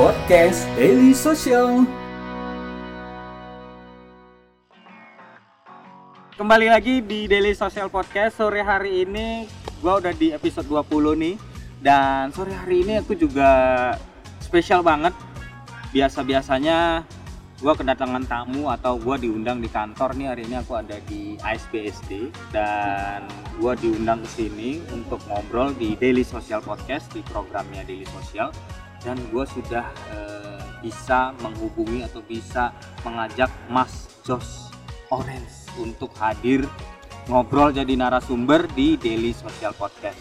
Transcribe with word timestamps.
Podcast 0.00 0.64
Daily 0.80 1.12
Social. 1.12 1.84
Kembali 6.40 6.72
lagi 6.72 7.04
di 7.04 7.28
Daily 7.28 7.52
Social 7.52 7.92
Podcast. 7.92 8.40
Sore 8.40 8.64
hari 8.64 9.04
ini 9.04 9.44
gua 9.84 10.00
udah 10.00 10.16
di 10.16 10.32
episode 10.32 10.64
20 10.72 11.20
nih. 11.20 11.36
Dan 11.84 12.32
sore 12.32 12.56
hari 12.56 12.80
ini 12.80 13.04
aku 13.04 13.12
juga 13.12 13.52
spesial 14.40 14.80
banget. 14.80 15.12
Biasa-biasanya 15.92 17.04
gua 17.60 17.76
kedatangan 17.76 18.24
tamu 18.24 18.72
atau 18.72 18.96
gua 18.96 19.20
diundang 19.20 19.60
di 19.60 19.68
kantor 19.68 20.16
nih. 20.16 20.32
Hari 20.32 20.42
ini 20.48 20.56
aku 20.64 20.80
ada 20.80 20.96
di 21.12 21.36
ASBSD 21.44 22.32
Dan 22.48 23.28
gua 23.60 23.76
diundang 23.76 24.24
ke 24.24 24.28
sini 24.32 24.80
untuk 24.96 25.20
ngobrol 25.28 25.76
di 25.76 25.92
Daily 25.92 26.24
Social 26.24 26.64
Podcast 26.64 27.12
Di 27.12 27.20
programnya 27.28 27.84
Daily 27.84 28.08
Social 28.08 28.48
Dan 29.00 29.16
gua 29.32 29.48
sudah 29.48 29.86
eh, 30.12 30.60
bisa 30.84 31.32
menghubungi 31.40 32.04
atau 32.04 32.20
bisa 32.24 32.72
mengajak 33.04 33.48
Mas 33.68 34.08
Jos 34.24 34.72
Orange 35.08 35.72
untuk 35.80 36.12
hadir 36.20 36.68
ngobrol 37.28 37.70
jadi 37.70 37.94
narasumber 37.94 38.66
di 38.72 38.96
Daily 38.96 39.30
Social 39.36 39.76
Podcast. 39.76 40.18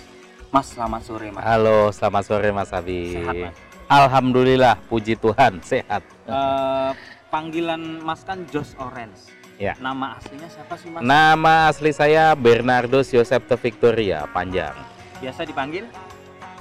Mas, 0.50 0.73
selamat 0.73 1.02
sore, 1.05 1.30
Mas. 1.30 1.45
Halo, 1.45 1.94
selamat 1.94 2.23
sore 2.26 2.50
Mas 2.50 2.73
Abi. 2.73 3.13
Sehat, 3.13 3.36
Mas? 3.38 3.55
Alhamdulillah, 3.89 4.77
puji 4.89 5.14
Tuhan, 5.17 5.61
sehat. 5.61 6.02
Eh, 6.25 6.91
panggilan 7.30 8.02
Mas 8.02 8.25
kan 8.25 8.45
Jos 8.50 8.73
Orange. 8.81 9.30
Ya. 9.61 9.75
Nama 9.77 10.17
aslinya 10.17 10.50
siapa 10.50 10.73
sih, 10.80 10.89
Mas? 10.89 11.02
Nama 11.05 11.70
asli 11.70 11.91
saya 11.94 12.34
Bernardus 12.34 13.14
Yosep 13.14 13.45
Victoria, 13.61 14.25
panjang. 14.30 14.73
Biasa 15.22 15.45
dipanggil? 15.45 15.86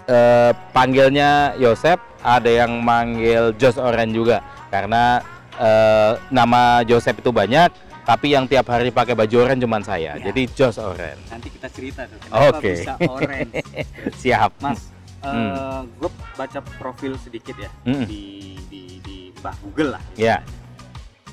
Eh, 0.09 0.53
panggilnya 0.73 1.53
Yosep, 1.61 2.01
ada 2.25 2.49
yang 2.49 2.81
manggil 2.81 3.53
Jos 3.61 3.77
Oren 3.77 4.09
juga, 4.09 4.41
karena 4.73 5.21
eh, 5.53 6.17
nama 6.33 6.81
Joseph 6.81 7.21
itu 7.21 7.29
banyak, 7.29 7.69
tapi 8.09 8.33
yang 8.33 8.49
tiap 8.49 8.73
hari 8.73 8.89
pakai 8.89 9.13
baju 9.13 9.45
oren 9.45 9.61
cuma 9.61 9.77
saya, 9.85 10.17
Ya. 10.17 10.33
jadi 10.33 10.49
Jos 10.49 10.81
Oren. 10.81 11.21
Nanti 11.29 11.53
kita 11.53 11.69
cerita 11.69 12.09
tuh. 12.09 12.17
Kenapa 12.25 12.57
Oke. 12.57 12.73
bisa 12.73 12.97
Orange? 13.05 13.53
Siap. 14.25 14.51
Mas, 14.65 14.81
eh 15.21 15.81
gue 15.85 16.11
baca 16.33 16.59
profil 16.81 17.13
sedikit 17.21 17.61
ya 17.61 17.69
Mm-mm. 17.85 18.09
di 18.09 18.57
di 18.73 18.83
di 19.05 19.17
bah 19.45 19.53
Google 19.61 20.01
lah. 20.01 20.03
Ya. 20.17 20.41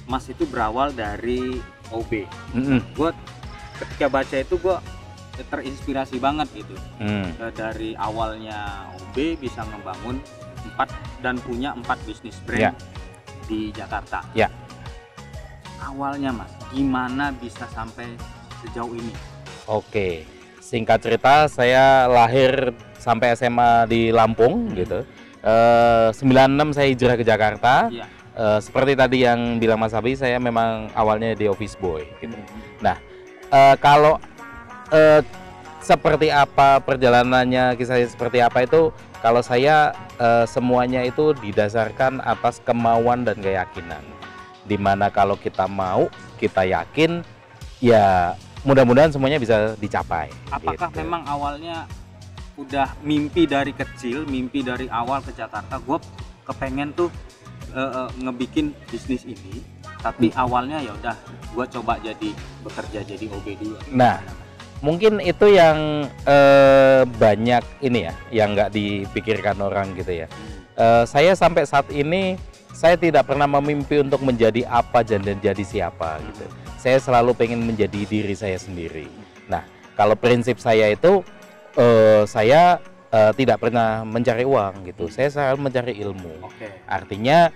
Mas 0.04 0.28
itu 0.28 0.44
berawal 0.44 0.92
dari 0.92 1.64
OB. 1.96 2.28
Mm-mm. 2.52 2.84
Gue 2.92 3.16
ketika 3.80 4.12
baca 4.12 4.36
itu 4.36 4.60
gue 4.60 4.76
terinspirasi 5.44 6.16
banget 6.18 6.48
gitu. 6.56 6.76
Hmm. 7.02 7.28
Eh, 7.36 7.52
dari 7.52 7.92
awalnya 7.98 8.88
OB 8.96 9.36
bisa 9.36 9.68
membangun 9.68 10.22
empat 10.66 10.90
dan 11.20 11.36
punya 11.44 11.76
empat 11.76 12.00
bisnis 12.08 12.40
brand 12.48 12.72
Ya. 12.72 12.72
di 13.46 13.70
Jakarta. 13.70 14.24
Ya. 14.32 14.48
Awalnya 15.84 16.32
mas, 16.34 16.50
gimana 16.74 17.30
bisa 17.36 17.68
sampai 17.70 18.10
sejauh 18.64 18.96
ini? 18.96 19.14
Oke, 19.68 20.26
singkat 20.58 21.04
cerita 21.04 21.46
saya 21.46 22.10
lahir 22.10 22.74
sampai 22.98 23.38
SMA 23.38 23.86
di 23.86 24.10
Lampung 24.10 24.74
gitu. 24.74 25.06
Eh 25.46 26.10
96 26.10 26.74
saya 26.74 26.88
hijrah 26.90 27.16
ke 27.20 27.26
Jakarta. 27.26 27.74
Iya. 27.94 28.06
Eh, 28.36 28.60
seperti 28.60 28.98
tadi 28.98 29.18
yang 29.24 29.62
bilang 29.62 29.78
Mas 29.78 29.94
Abi, 29.94 30.18
saya 30.18 30.42
memang 30.42 30.90
awalnya 30.92 31.38
di 31.38 31.46
office 31.46 31.78
boy. 31.78 32.04
Gitu. 32.20 32.34
Eh, 33.46 33.76
kalau 33.78 34.18
eh, 34.92 35.22
seperti 35.82 36.34
apa 36.34 36.82
perjalanannya, 36.82 37.78
kisahnya 37.78 38.10
seperti 38.10 38.42
apa 38.42 38.66
itu, 38.66 38.90
kalau 39.22 39.42
saya 39.46 39.94
eh, 40.18 40.46
semuanya 40.50 41.06
itu 41.06 41.34
didasarkan 41.38 42.22
atas 42.26 42.62
kemauan 42.66 43.26
dan 43.26 43.38
keyakinan. 43.38 44.02
Di 44.66 44.82
mana 44.82 45.14
kalau 45.14 45.38
kita 45.38 45.70
mau, 45.70 46.10
kita 46.42 46.66
yakin, 46.66 47.22
ya 47.78 48.34
mudah-mudahan 48.66 49.14
semuanya 49.14 49.38
bisa 49.38 49.78
dicapai. 49.78 50.34
Apakah 50.50 50.90
gitu. 50.90 51.02
memang 51.06 51.22
awalnya 51.30 51.86
udah 52.58 52.98
mimpi 53.06 53.46
dari 53.46 53.76
kecil, 53.78 54.26
mimpi 54.26 54.66
dari 54.66 54.90
awal 54.90 55.22
ke 55.22 55.38
Jakarta? 55.38 55.78
Gue 55.78 56.02
kepengen 56.50 56.98
tuh 56.98 57.14
eh, 57.78 58.10
ngebikin 58.26 58.74
bisnis 58.90 59.22
ini, 59.28 59.62
tapi 60.02 60.34
Hmm. 60.34 60.50
awalnya 60.50 60.82
ya 60.82 60.96
udah 60.98 61.16
gue 61.54 61.66
coba 61.78 62.00
jadi 62.02 62.30
bekerja 62.66 63.00
jadi 63.06 63.26
OB 63.30 63.48
dulu. 63.60 63.76
Nah, 63.94 64.18
mungkin 64.84 65.24
itu 65.24 65.56
yang 65.56 66.10
eh, 66.26 67.04
banyak 67.06 67.64
ini 67.86 68.00
ya, 68.10 68.14
yang 68.32 68.58
nggak 68.58 68.72
dipikirkan 68.74 69.60
orang 69.62 69.96
gitu 69.96 70.26
ya. 70.26 70.28
Eh, 70.76 71.04
saya 71.08 71.38
sampai 71.38 71.64
saat 71.64 71.88
ini 71.94 72.36
saya 72.76 73.00
tidak 73.00 73.32
pernah 73.32 73.48
memimpi 73.48 74.04
untuk 74.04 74.20
menjadi 74.20 74.68
apa 74.68 75.00
dan 75.00 75.24
jadi 75.24 75.64
siapa 75.64 76.20
gitu. 76.20 76.46
Saya 76.76 77.00
selalu 77.00 77.32
pengen 77.34 77.64
menjadi 77.64 78.04
diri 78.04 78.36
saya 78.36 78.60
sendiri. 78.60 79.08
Nah, 79.48 79.64
kalau 79.96 80.20
prinsip 80.20 80.60
saya 80.60 80.92
itu 80.92 81.24
eh, 81.80 82.28
saya 82.28 82.84
eh, 83.16 83.32
tidak 83.40 83.64
pernah 83.64 84.04
mencari 84.04 84.44
uang 84.44 84.92
gitu. 84.92 85.08
Saya 85.08 85.32
selalu 85.32 85.72
mencari 85.72 85.94
ilmu. 86.04 86.52
Artinya 86.84 87.48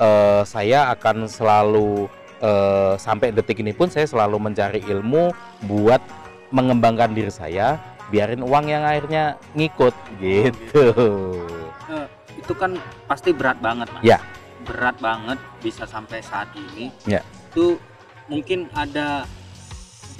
eh, 0.00 0.42
saya 0.48 0.88
akan 0.96 1.28
selalu 1.28 2.08
eh, 2.40 2.94
sampai 2.96 3.28
detik 3.36 3.60
ini 3.60 3.76
pun 3.76 3.92
saya 3.92 4.08
selalu 4.08 4.40
mencari 4.40 4.80
ilmu 4.88 5.36
buat 5.68 6.00
mengembangkan 6.52 7.16
diri 7.16 7.32
saya, 7.32 7.80
biarin 8.12 8.44
uang 8.44 8.68
yang 8.68 8.84
akhirnya 8.84 9.40
ngikut 9.56 9.96
gitu. 10.20 10.84
Eh, 11.88 12.06
itu 12.36 12.52
kan 12.52 12.76
pasti 13.08 13.32
berat 13.32 13.58
banget 13.58 13.88
mas. 13.90 14.04
Ya. 14.04 14.18
Berat 14.68 15.00
banget 15.00 15.40
bisa 15.64 15.88
sampai 15.88 16.20
saat 16.20 16.52
ini. 16.54 16.92
Ya. 17.08 17.24
Itu 17.50 17.80
mungkin 18.28 18.68
ada 18.76 19.24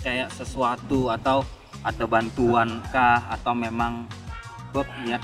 kayak 0.03 0.35
sesuatu 0.35 1.13
atau 1.13 1.47
ada 1.87 2.05
bantuan 2.09 2.83
kah 2.91 3.23
atau 3.31 3.55
memang 3.55 4.09
Bob 4.75 4.89
niat 5.05 5.23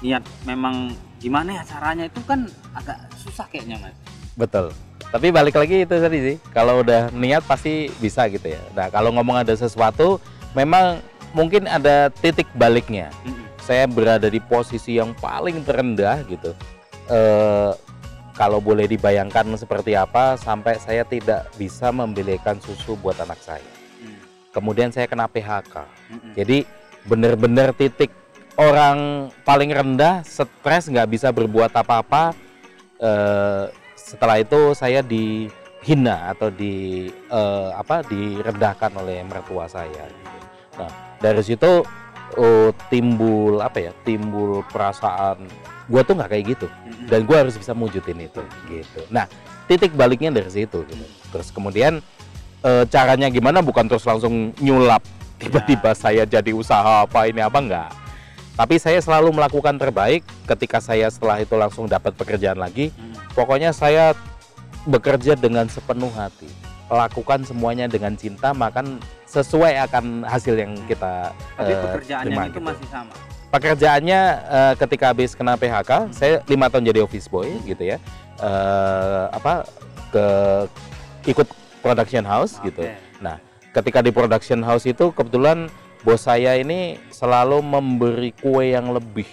niat 0.00 0.24
memang 0.48 0.94
gimana 1.20 1.60
ya 1.60 1.62
caranya 1.64 2.04
itu 2.08 2.20
kan 2.26 2.48
agak 2.74 2.96
susah 3.20 3.46
kayaknya 3.46 3.78
mas. 3.80 3.94
Betul. 4.36 4.72
Tapi 5.06 5.30
balik 5.30 5.54
lagi 5.54 5.86
itu 5.86 5.94
tadi 5.96 6.18
sih, 6.18 6.36
kalau 6.50 6.82
udah 6.82 7.14
niat 7.14 7.46
pasti 7.46 7.88
bisa 8.02 8.26
gitu 8.26 8.50
ya. 8.50 8.60
Nah 8.74 8.90
kalau 8.90 9.14
ngomong 9.14 9.38
ada 9.38 9.54
sesuatu, 9.54 10.18
memang 10.56 11.04
mungkin 11.36 11.68
ada 11.68 12.08
titik 12.08 12.48
baliknya. 12.56 13.12
Saya 13.60 13.84
berada 13.84 14.32
di 14.32 14.40
posisi 14.40 14.96
yang 14.96 15.12
paling 15.12 15.60
terendah 15.60 16.24
gitu. 16.24 16.56
Eh, 17.12 17.72
kalau 18.32 18.60
boleh 18.60 18.88
dibayangkan 18.88 19.44
seperti 19.60 19.92
apa, 19.92 20.40
sampai 20.40 20.80
saya 20.80 21.04
tidak 21.04 21.48
bisa 21.60 21.92
membelikan 21.92 22.56
susu 22.60 22.96
buat 22.96 23.16
anak 23.20 23.40
saya. 23.40 23.72
Mm. 24.00 24.18
Kemudian 24.52 24.90
saya 24.92 25.08
kena 25.08 25.28
PHK. 25.28 25.84
Jadi 26.36 26.68
benar-benar 27.08 27.72
titik 27.72 28.12
orang 28.60 29.28
paling 29.44 29.72
rendah, 29.72 30.20
stres 30.24 30.88
nggak 30.88 31.08
bisa 31.10 31.28
berbuat 31.32 31.72
apa-apa. 31.72 32.36
Eh, 33.00 33.64
setelah 33.96 34.38
itu 34.38 34.76
saya 34.76 35.00
dihina 35.00 36.30
atau 36.30 36.52
di 36.52 37.08
eh, 37.10 37.70
apa 37.72 38.04
direndahkan 38.06 38.92
oleh 39.00 39.24
mertua 39.24 39.66
saya. 39.66 40.06
gitu. 40.06 40.45
Nah 40.78 40.90
dari 41.20 41.42
situ 41.42 41.84
oh, 42.36 42.70
timbul 42.92 43.60
apa 43.60 43.90
ya? 43.90 43.92
Timbul 44.04 44.64
perasaan 44.68 45.44
gue 45.86 46.02
tuh 46.02 46.18
nggak 46.18 46.30
kayak 46.34 46.44
gitu 46.50 46.66
dan 47.06 47.22
gue 47.22 47.36
harus 47.38 47.54
bisa 47.54 47.70
mewujudin 47.70 48.26
itu 48.26 48.42
gitu. 48.68 49.00
Nah 49.10 49.30
titik 49.70 49.94
baliknya 49.94 50.30
dari 50.34 50.50
situ 50.50 50.82
gitu. 50.86 51.06
Terus 51.32 51.48
kemudian 51.54 52.02
eh, 52.66 52.84
caranya 52.90 53.30
gimana? 53.30 53.62
Bukan 53.62 53.86
terus 53.86 54.02
langsung 54.06 54.50
nyulap 54.58 55.02
tiba-tiba 55.36 55.92
saya 55.92 56.24
jadi 56.24 56.50
usaha 56.52 57.04
apa 57.04 57.28
ini 57.28 57.44
apa 57.44 57.58
enggak. 57.60 57.90
Tapi 58.56 58.80
saya 58.80 58.96
selalu 59.04 59.36
melakukan 59.36 59.76
terbaik 59.76 60.24
ketika 60.48 60.80
saya 60.80 61.12
setelah 61.12 61.44
itu 61.44 61.52
langsung 61.60 61.84
dapat 61.84 62.16
pekerjaan 62.16 62.56
lagi. 62.56 62.88
Mm. 62.96 63.36
Pokoknya 63.36 63.70
saya 63.76 64.16
bekerja 64.88 65.36
dengan 65.36 65.68
sepenuh 65.68 66.08
hati. 66.16 66.48
Lakukan 66.88 67.44
semuanya 67.44 67.84
dengan 67.84 68.16
cinta, 68.16 68.56
maka 68.56 68.80
sesuai 69.36 69.72
akan 69.90 70.24
hasil 70.24 70.54
yang 70.56 70.72
kita 70.88 71.30
Tapi 71.60 71.72
eh, 71.72 71.80
pekerjaannya 71.84 72.28
terima 72.32 72.42
itu 72.48 72.52
gitu. 72.56 72.60
masih 72.64 72.88
sama. 72.88 73.14
pekerjaannya 73.52 74.20
eh, 74.48 74.74
ketika 74.80 75.04
habis 75.12 75.30
kena 75.36 75.54
PHK 75.60 75.90
saya 76.16 76.40
lima 76.48 76.66
tahun 76.72 76.88
jadi 76.88 77.00
office 77.04 77.28
boy 77.28 77.48
gitu 77.68 77.84
ya 77.84 78.00
Eh, 78.36 79.24
apa 79.32 79.64
ke 80.12 80.26
ikut 81.24 81.48
production 81.80 82.20
house 82.20 82.60
gitu 82.60 82.84
Oke. 82.84 83.32
ketika 83.72 84.04
di 84.04 84.12
production 84.12 84.60
house 84.60 84.84
itu 84.84 85.08
kebetulan 85.08 85.72
bos 86.04 86.28
saya 86.28 86.52
ini 86.60 87.00
selalu 87.08 87.64
memberi 87.64 88.36
kue 88.36 88.76
yang 88.76 88.92
lebih 88.92 89.24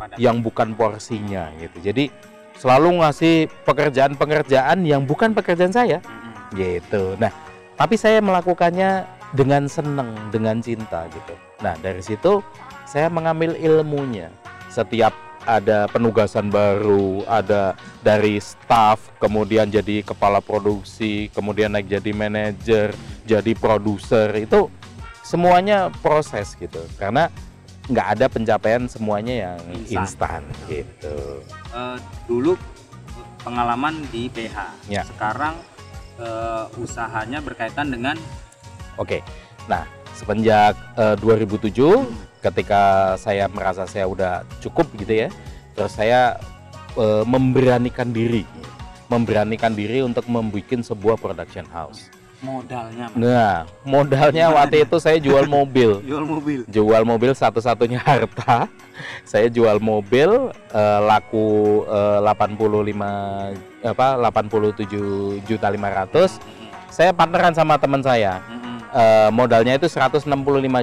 Pada 0.00 0.16
yang 0.16 0.40
bukan 0.40 0.72
porsinya 0.72 1.52
gitu 1.60 1.84
jadi 1.84 2.08
selalu 2.56 3.04
ngasih 3.04 3.52
pekerjaan-pekerjaan 3.68 4.88
yang 4.88 5.04
bukan 5.04 5.36
pekerjaan 5.36 5.74
saya 5.76 6.00
Mm-mm. 6.00 6.56
gitu. 6.56 7.20
Nah, 7.20 7.28
tapi 7.76 8.00
saya 8.00 8.24
melakukannya 8.24 9.13
dengan 9.34 9.66
senang, 9.66 10.14
dengan 10.30 10.62
cinta 10.62 11.10
gitu. 11.10 11.34
Nah, 11.60 11.74
dari 11.82 12.00
situ 12.00 12.40
saya 12.86 13.10
mengambil 13.10 13.58
ilmunya. 13.58 14.30
Setiap 14.70 15.12
ada 15.44 15.84
penugasan 15.90 16.48
baru, 16.48 17.26
ada 17.28 17.76
dari 18.00 18.40
staff, 18.40 19.12
kemudian 19.20 19.68
jadi 19.68 20.00
kepala 20.00 20.40
produksi, 20.40 21.28
kemudian 21.34 21.74
naik 21.74 21.90
jadi 21.90 22.10
manajer, 22.16 22.96
jadi 23.28 23.52
produser 23.52 24.32
itu 24.40 24.72
semuanya 25.20 25.92
proses 26.00 26.56
gitu. 26.56 26.80
Karena 26.96 27.28
nggak 27.84 28.08
ada 28.16 28.26
pencapaian 28.32 28.88
semuanya 28.88 29.34
yang 29.52 29.58
Instan. 29.84 30.40
instan 30.40 30.42
gitu. 30.72 31.44
Eh, 31.76 31.98
dulu 32.24 32.56
pengalaman 33.44 34.00
di 34.08 34.32
PH. 34.32 34.56
Ya. 34.88 35.04
Sekarang 35.04 35.60
eh, 36.16 36.64
usahanya 36.80 37.44
berkaitan 37.44 37.92
dengan 37.92 38.16
Oke. 38.96 39.20
Nah, 39.66 39.88
semenjak 40.14 40.76
eh, 40.94 41.16
2007 41.18 41.72
ketika 42.44 43.14
saya 43.16 43.48
merasa 43.48 43.88
saya 43.88 44.04
udah 44.04 44.44
cukup 44.60 44.86
gitu 45.00 45.26
ya. 45.26 45.28
Terus 45.74 45.92
saya 45.96 46.38
eh, 46.94 47.24
memberanikan 47.26 48.12
diri. 48.14 48.46
Memberanikan 49.10 49.72
diri 49.76 50.00
untuk 50.00 50.24
membuat 50.30 50.80
sebuah 50.80 51.16
production 51.20 51.66
house. 51.70 52.08
modalnya, 52.44 53.08
Mas. 53.08 53.16
Nah, 53.16 53.54
modalnya 53.88 54.52
waktu 54.52 54.84
itu 54.84 55.00
saya 55.00 55.16
jual 55.16 55.48
mobil. 55.48 55.96
Jual 56.08 56.28
mobil. 56.28 56.60
Jual 56.68 57.02
mobil 57.08 57.32
satu-satunya 57.32 57.96
harta. 58.04 58.68
Saya 59.24 59.48
jual 59.48 59.80
mobil 59.80 60.52
eh, 60.52 61.00
laku 61.08 61.82
eh, 61.88 62.20
85 62.20 63.88
apa 63.88 64.06
87 64.20 65.40
juta 65.48 65.66
500. 65.72 66.36
Saya 66.92 67.16
partneran 67.16 67.56
sama 67.56 67.80
teman 67.80 68.04
saya. 68.04 68.44
Mm-mm. 68.44 68.73
Eh, 68.94 69.30
modalnya 69.34 69.74
itu 69.74 69.90
165 69.90 70.22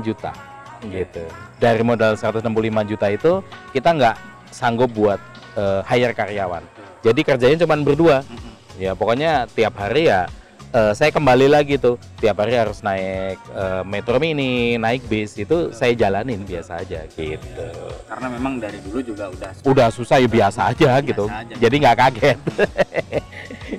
juta 0.04 0.36
gitu. 0.84 1.24
Dari 1.63 1.80
modal 1.80 2.19
165 2.19 2.44
juta 2.84 3.08
itu 3.08 3.40
kita 3.72 3.90
nggak 3.96 4.16
sanggup 4.52 4.92
buat 4.92 5.16
eh, 5.56 5.80
hire 5.88 6.12
karyawan. 6.12 6.60
Jadi 7.08 7.22
kerjanya 7.24 7.58
cuma 7.63 7.80
berdua. 7.80 8.28
Ya 8.75 8.92
pokoknya 9.00 9.48
tiap 9.56 9.80
hari 9.80 10.12
ya 10.12 10.28
eh, 10.75 10.92
saya 10.92 11.08
kembali 11.16 11.48
lagi 11.48 11.80
tuh. 11.80 11.96
Tiap 12.19 12.36
hari 12.44 12.60
harus 12.60 12.84
naik 12.84 13.40
eh, 13.56 13.84
metro 13.88 14.19
mini, 14.19 14.75
naik 14.75 15.08
bis 15.08 15.40
itu 15.40 15.72
saya 15.72 15.96
jalanin 15.96 16.44
biasa 16.44 16.84
aja 16.84 17.08
gitu. 17.16 17.68
Karena 18.12 18.28
memang 18.28 18.60
dari 18.60 18.84
dulu 18.84 19.00
juga 19.00 19.31
udah 19.31 19.56
Udah 19.63 19.88
susah 19.88 20.19
ya 20.19 20.28
biasa 20.28 20.75
aja 20.75 21.00
gitu. 21.00 21.31
aja. 21.31 21.56
Jadi 21.56 21.75
nggak 21.80 21.96
kaget. 21.96 22.38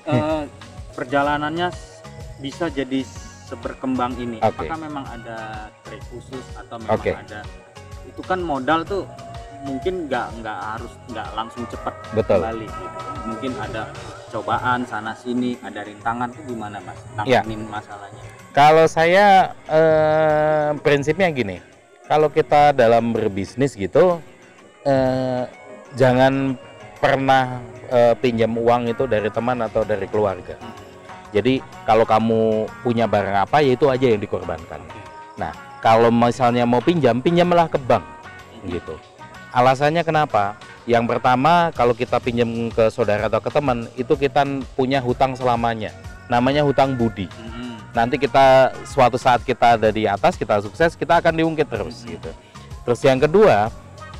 eh, 0.09 0.43
perjalanannya 0.97 1.69
bisa 2.41 2.73
jadi 2.73 3.05
seberkembang 3.53 4.17
ini. 4.17 4.41
Oke. 4.41 4.65
Apakah 4.65 4.79
memang 4.81 5.05
ada 5.05 5.69
trik 5.85 6.01
khusus 6.09 6.45
atau 6.57 6.81
memang 6.81 6.97
Oke. 6.97 7.13
ada 7.13 7.45
itu 8.09 8.23
kan 8.25 8.41
modal 8.41 8.81
tuh 8.89 9.05
mungkin 9.63 10.11
nggak 10.11 10.43
nggak 10.43 10.59
harus 10.75 10.93
nggak 11.13 11.29
langsung 11.37 11.63
cepat 11.69 11.95
Betul. 12.17 12.41
kembali 12.41 12.67
gitu. 12.67 12.99
Mungkin 13.23 13.53
ada 13.61 13.83
cobaan 14.33 14.81
sana 14.89 15.13
sini, 15.15 15.55
ada 15.61 15.85
rintangan 15.85 16.33
tuh 16.33 16.43
gimana 16.49 16.81
mas? 16.83 16.99
Iya. 17.29 17.45
Tanganin 17.45 17.63
masalahnya. 17.69 18.23
Kalau 18.57 18.87
saya 18.89 19.53
eh, 19.69 20.71
prinsipnya 20.81 21.29
gini, 21.31 21.61
kalau 22.09 22.33
kita 22.33 22.75
dalam 22.75 23.13
berbisnis 23.15 23.77
gitu, 23.77 24.19
eh, 24.83 25.45
jangan 25.95 26.57
pernah 26.99 27.63
eh, 27.93 28.15
pinjam 28.19 28.51
uang 28.57 28.91
itu 28.91 29.05
dari 29.07 29.29
teman 29.31 29.63
atau 29.63 29.85
dari 29.87 30.09
keluarga. 30.11 30.59
Jadi 31.33 31.65
kalau 31.89 32.05
kamu 32.05 32.69
punya 32.85 33.09
barang 33.09 33.49
apa, 33.49 33.65
ya 33.65 33.73
itu 33.73 33.89
aja 33.89 34.07
yang 34.07 34.21
dikorbankan. 34.21 34.81
Nah, 35.41 35.53
kalau 35.81 36.13
misalnya 36.13 36.69
mau 36.69 36.85
pinjam, 36.85 37.19
pinjamlah 37.25 37.67
ke 37.73 37.81
bank, 37.81 38.05
gitu. 38.69 39.01
Alasannya 39.53 40.05
kenapa? 40.05 40.61
Yang 40.85 41.17
pertama, 41.17 41.73
kalau 41.73 41.97
kita 41.97 42.21
pinjam 42.21 42.69
ke 42.69 42.93
saudara 42.93 43.33
atau 43.33 43.41
ke 43.41 43.49
teman, 43.49 43.89
itu 43.97 44.13
kita 44.13 44.45
punya 44.77 45.01
hutang 45.01 45.33
selamanya. 45.33 45.93
Namanya 46.31 46.65
hutang 46.65 46.97
budi 46.97 47.29
Mm-mm. 47.29 47.77
nanti 47.93 48.17
kita 48.17 48.73
suatu 48.89 49.21
saat 49.21 49.45
kita 49.45 49.77
ada 49.77 49.93
di 49.93 50.09
atas 50.09 50.39
kita 50.39 50.65
sukses 50.65 50.97
kita 50.97 51.21
akan 51.21 51.35
diungkit 51.37 51.69
terus 51.69 52.09
gitu 52.09 52.31
terus 52.89 53.01
yang 53.05 53.21
kedua 53.21 53.69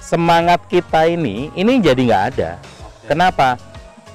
semangat 0.03 0.61
kita 0.69 1.09
ini 1.09 1.49
ini 1.57 1.81
jadi 1.81 2.03
nggak 2.05 2.25
ada 2.37 2.51
kenapa 3.09 3.57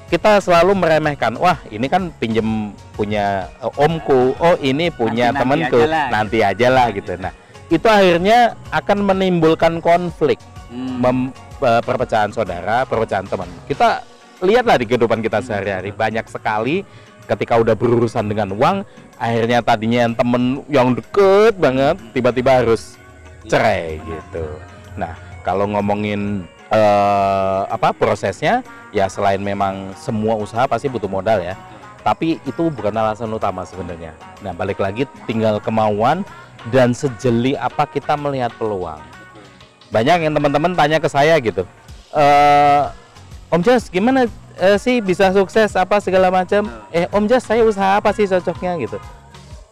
kita 0.08 0.40
selalu 0.40 0.72
meremehkan. 0.74 1.36
Wah 1.36 1.60
ini 1.68 1.86
kan 1.86 2.08
pinjem 2.16 2.72
punya 2.96 3.48
eh, 3.60 3.82
omku. 3.84 4.34
Oh 4.40 4.56
ini 4.58 4.88
punya 4.88 5.30
Nanti-nanti 5.30 5.40
temanku 5.40 5.78
aja 5.78 5.88
lah, 5.88 6.06
nanti 6.08 6.38
aja 6.40 6.68
lah 6.72 6.86
gitu. 6.90 7.12
Nah 7.20 7.32
itu 7.68 7.86
akhirnya 7.88 8.56
akan 8.72 8.98
menimbulkan 9.04 9.84
konflik. 9.84 10.40
Hmm. 10.68 11.00
mem- 11.00 11.32
eh, 11.64 11.80
perpecahan 11.80 12.28
saudara, 12.28 12.84
perpecahan 12.84 13.24
teman. 13.24 13.48
Kita 13.64 14.04
lihatlah 14.44 14.76
di 14.76 14.84
kehidupan 14.84 15.24
kita 15.24 15.40
sehari-hari. 15.40 15.96
Banyak 15.96 16.28
sekali 16.28 16.84
ketika 17.28 17.60
udah 17.60 17.76
berurusan 17.76 18.28
dengan 18.28 18.52
uang, 18.56 18.84
akhirnya 19.20 19.60
tadinya 19.60 20.08
yang 20.08 20.14
temen 20.16 20.42
yang 20.68 20.88
deket 20.96 21.56
banget 21.60 21.96
tiba-tiba 22.16 22.64
harus 22.64 22.96
cerai 23.48 24.00
gitu. 24.00 24.44
Nah, 24.96 25.16
kalau 25.44 25.68
ngomongin 25.72 26.44
eh, 26.72 27.62
apa 27.68 27.92
prosesnya, 27.96 28.64
ya 28.94 29.08
selain 29.08 29.40
memang 29.40 29.92
semua 29.98 30.36
usaha 30.36 30.64
pasti 30.68 30.88
butuh 30.88 31.08
modal 31.10 31.40
ya. 31.40 31.58
Tapi 32.02 32.40
itu 32.46 32.72
bukan 32.72 32.94
alasan 32.94 33.28
utama 33.28 33.66
sebenarnya. 33.68 34.16
Nah, 34.40 34.54
balik 34.56 34.80
lagi 34.80 35.04
tinggal 35.28 35.60
kemauan 35.60 36.24
dan 36.70 36.90
sejeli 36.90 37.54
apa 37.54 37.86
kita 37.86 38.18
melihat 38.18 38.50
peluang 38.58 38.98
banyak 39.88 40.28
yang 40.28 40.34
teman-teman 40.36 40.72
tanya 40.76 40.98
ke 41.00 41.08
saya 41.08 41.38
gitu 41.40 41.64
eh 42.12 42.82
Om 43.48 43.64
Jas 43.64 43.88
gimana 43.88 44.28
eh, 44.60 44.76
sih 44.76 45.00
bisa 45.00 45.32
sukses 45.32 45.72
apa 45.72 46.02
segala 46.04 46.28
macam 46.28 46.68
eh 46.92 47.08
Om 47.08 47.24
Jas 47.30 47.48
saya 47.48 47.64
usaha 47.64 47.96
apa 47.96 48.12
sih 48.12 48.28
cocoknya 48.28 48.76
gitu 48.84 48.98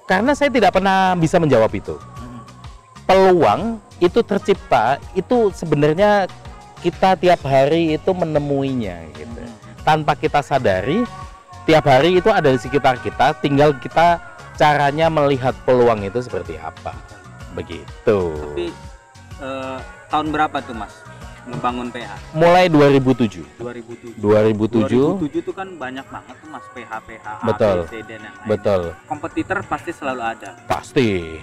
karena 0.09 0.33
saya 0.33 0.49
tidak 0.49 0.73
pernah 0.73 1.13
bisa 1.19 1.37
menjawab 1.37 1.69
itu 1.75 1.99
Mm-mm. 1.99 2.41
peluang 3.05 3.83
itu 4.01 4.21
tercipta 4.25 4.97
itu 5.13 5.53
sebenarnya 5.53 6.31
kita 6.87 7.19
tiap 7.19 7.43
hari 7.43 7.99
itu 7.99 8.11
menemuinya 8.11 9.11
gitu 9.13 9.43
tanpa 9.83 10.15
kita 10.15 10.39
sadari 10.39 11.03
tiap 11.63 11.83
hari 11.83 12.15
itu 12.17 12.31
ada 12.31 12.47
di 12.47 12.57
sekitar 12.57 13.03
kita 13.03 13.35
tinggal 13.37 13.75
kita 13.75 14.23
caranya 14.55 15.11
melihat 15.11 15.51
peluang 15.67 15.99
itu 16.01 16.23
seperti 16.23 16.55
apa 16.57 16.95
begitu 17.53 18.19
Tapi 18.55 18.71
eh, 19.39 19.79
tahun 20.07 20.31
berapa 20.31 20.63
tuh 20.63 20.79
mas 20.79 20.95
ngebangun 21.43 21.91
PH? 21.91 22.11
mulai 22.33 22.67
2007 22.67 23.59
2007. 23.59 24.19
2007 24.19 25.27
2007 25.27 25.43
tuh 25.43 25.55
kan 25.55 25.69
banyak 25.75 26.07
banget 26.07 26.35
tuh 26.37 26.49
mas 26.49 26.67
PH 26.71 26.91
PH 27.03 27.27
Betul. 27.45 27.77
B, 27.77 27.87
C, 27.87 27.95
dan 28.03 28.21
yang 28.21 28.35
lain. 28.37 28.47
betul 28.47 28.81
Kompetitor 29.05 29.59
pasti 29.65 29.91
selalu 29.91 30.23
ada. 30.23 30.51
pasti 30.67 31.39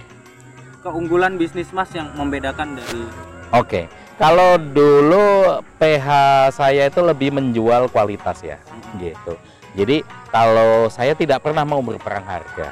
Keunggulan 0.79 1.35
bisnis 1.35 1.71
mas 1.71 1.91
yang 1.91 2.11
membedakan 2.13 2.75
dari 2.75 3.03
oke 3.51 3.81
kalau 4.17 4.61
dulu 4.61 5.59
PH 5.81 6.07
saya 6.53 6.87
itu 6.87 7.01
lebih 7.01 7.33
menjual 7.33 7.89
kualitas 7.89 8.41
ya 8.45 8.61
gitu. 9.01 9.33
Jadi 9.73 10.05
kalau 10.29 10.87
saya 10.93 11.17
tidak 11.17 11.41
pernah 11.41 11.65
mau 11.65 11.81
berperang 11.81 12.25
harga. 12.25 12.69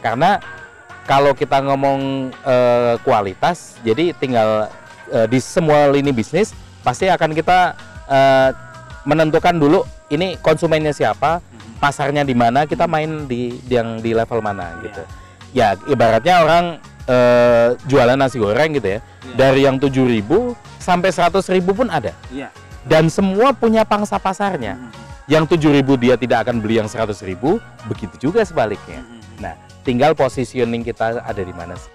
Karena 0.00 0.40
kalau 1.04 1.36
kita 1.36 1.60
ngomong 1.60 2.32
eh, 2.32 2.94
kualitas 3.04 3.76
jadi 3.84 4.16
tinggal 4.16 4.72
eh, 5.12 5.28
di 5.28 5.36
semua 5.40 5.92
lini 5.92 6.12
bisnis 6.16 6.56
pasti 6.80 7.08
akan 7.12 7.36
kita 7.36 7.76
eh, 8.08 8.50
menentukan 9.04 9.56
dulu 9.56 9.84
ini 10.08 10.40
konsumennya 10.40 10.96
siapa 10.96 11.44
pasarnya 11.76 12.24
di 12.24 12.32
mana 12.32 12.64
kita 12.64 12.88
main 12.88 13.28
di 13.28 13.60
yang 13.68 14.00
di 14.00 14.16
level 14.16 14.40
mana 14.40 14.72
gitu 14.80 15.04
ya 15.54 15.78
ibaratnya 15.86 16.42
orang 16.42 16.64
eh, 17.06 17.78
jualan 17.86 18.18
nasi 18.18 18.42
goreng 18.42 18.76
gitu 18.76 18.98
ya. 18.98 19.00
Iya. 19.00 19.34
dari 19.38 19.60
yang 19.64 19.80
7000 19.80 20.52
sampai 20.82 21.08
100.000 21.08 21.64
pun 21.72 21.88
ada. 21.88 22.12
Iya. 22.28 22.50
dan 22.84 23.08
semua 23.08 23.56
punya 23.56 23.80
pangsa 23.88 24.20
pasarnya. 24.20 24.76
Yang 25.24 25.56
7000 25.56 25.96
dia 25.96 26.20
tidak 26.20 26.44
akan 26.44 26.60
beli 26.60 26.76
yang 26.76 26.84
100.000 26.84 27.40
begitu 27.88 28.28
juga 28.28 28.44
sebaliknya. 28.44 29.00
Nah 29.40 29.56
tinggal 29.80 30.12
positioning 30.12 30.84
kita 30.84 31.24
ada 31.24 31.40
di 31.40 31.54
mana 31.56 31.72
sih? 31.80 31.88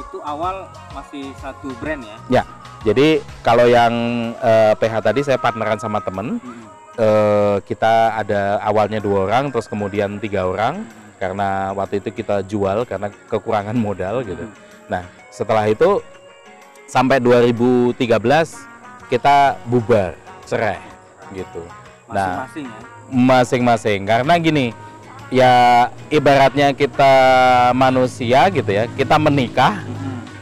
Itu 0.00 0.24
awal 0.24 0.70
masih 0.96 1.28
satu 1.42 1.68
brand 1.76 2.00
ya. 2.30 2.44
jadi 2.86 3.18
kalau 3.42 3.66
yang 3.66 3.92
eh, 4.38 4.72
PH 4.78 4.94
tadi 5.02 5.20
saya 5.26 5.36
partneran 5.36 5.76
sama 5.82 5.98
temen 6.00 6.38
eh, 6.96 7.56
kita 7.68 8.14
ada 8.14 8.62
awalnya 8.62 9.02
dua 9.02 9.26
orang 9.26 9.50
terus 9.50 9.66
kemudian 9.66 10.22
tiga 10.22 10.46
orang 10.46 10.86
karena 11.18 11.74
waktu 11.74 11.98
itu 11.98 12.14
kita 12.14 12.46
jual 12.46 12.86
karena 12.86 13.10
kekurangan 13.26 13.74
modal 13.74 14.22
gitu. 14.22 14.46
Nah 14.86 15.02
setelah 15.34 15.66
itu 15.66 16.00
sampai 16.88 17.20
2013 17.20 17.98
kita 19.10 19.58
bubar 19.68 20.14
cerai 20.48 20.80
gitu. 21.36 21.60
Nah, 22.08 22.48
Masing-masing 22.48 22.66
ya. 22.66 22.80
masing-masing. 23.12 24.00
Karena 24.08 24.34
gini 24.40 24.66
ya 25.28 25.52
ibaratnya 26.08 26.72
kita 26.72 27.12
manusia 27.76 28.48
gitu 28.48 28.70
ya 28.72 28.88
kita 28.96 29.20
menikah 29.20 29.84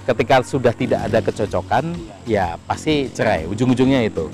ketika 0.07 0.39
sudah 0.47 0.71
tidak 0.71 1.11
ada 1.11 1.19
kecocokan 1.19 1.91
ya 2.23 2.55
pasti 2.71 3.11
cerai 3.11 3.49
ujung-ujungnya 3.51 4.07
itu. 4.07 4.31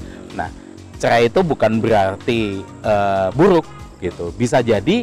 Cerai 1.02 1.26
itu 1.26 1.42
bukan 1.42 1.82
berarti 1.82 2.62
eh, 2.62 3.28
buruk 3.34 3.66
gitu. 3.98 4.30
Bisa 4.38 4.62
jadi 4.62 5.02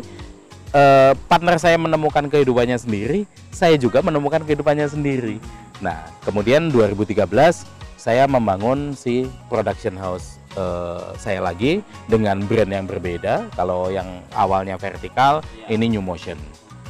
eh, 0.74 1.14
partner 1.28 1.58
saya 1.58 1.78
menemukan 1.78 2.30
kehidupannya 2.30 2.78
sendiri, 2.78 3.26
saya 3.50 3.76
juga 3.76 4.02
menemukan 4.06 4.44
kehidupannya 4.46 4.88
sendiri. 4.90 5.38
Nah, 5.80 6.04
kemudian 6.28 6.70
2013 6.70 7.64
saya 8.00 8.28
membangun 8.32 8.96
si 8.96 9.28
production 9.52 9.96
house 10.00 10.40
eh, 10.56 11.14
saya 11.20 11.40
lagi 11.44 11.82
dengan 12.08 12.42
brand 12.46 12.72
yang 12.72 12.86
berbeda. 12.86 13.50
Kalau 13.56 13.90
yang 13.92 14.24
awalnya 14.34 14.76
vertikal, 14.80 15.42
Iya. 15.66 15.78
ini 15.78 15.86
New 15.98 16.04
Motion. 16.04 16.38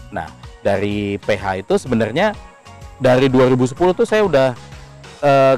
Nah, 0.10 0.28
dari 0.66 1.16
PH 1.22 1.64
itu 1.68 1.76
sebenarnya 1.80 2.34
dari 3.00 3.32
2010 3.32 3.96
tuh 3.96 4.08
saya 4.08 4.26
udah 4.28 4.48
eh, 5.24 5.56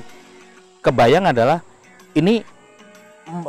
kebayang 0.82 1.30
adalah 1.30 1.62
ini 2.18 2.42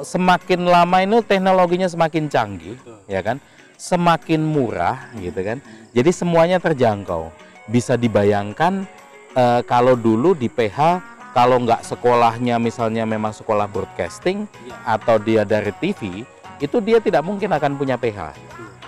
semakin 0.04 0.62
lama 0.62 1.02
ini 1.02 1.18
teknologinya 1.26 1.88
semakin 1.90 2.30
canggih, 2.30 2.78
Betul. 2.78 2.98
ya 3.10 3.20
kan? 3.24 3.36
Semakin 3.76 4.40
murah 4.40 5.10
gitu 5.16 5.36
kan. 5.36 5.58
Jadi 5.92 6.10
semuanya 6.10 6.56
terjangkau. 6.56 7.28
Bisa 7.66 7.94
dibayangkan 7.94 8.86
eh, 9.32 9.60
kalau 9.64 9.94
dulu 9.94 10.32
di 10.32 10.46
PH 10.46 11.00
kalau 11.32 11.56
nggak 11.58 11.80
sekolahnya 11.82 12.60
misalnya 12.60 13.02
memang 13.02 13.32
sekolah 13.32 13.64
broadcasting 13.64 14.44
Iya. 14.62 14.76
atau 14.84 15.16
dia 15.16 15.42
dari 15.42 15.72
TV, 15.72 16.28
itu 16.60 16.76
dia 16.78 17.00
tidak 17.00 17.24
mungkin 17.24 17.48
akan 17.48 17.72
punya 17.74 17.96
PH 17.96 18.36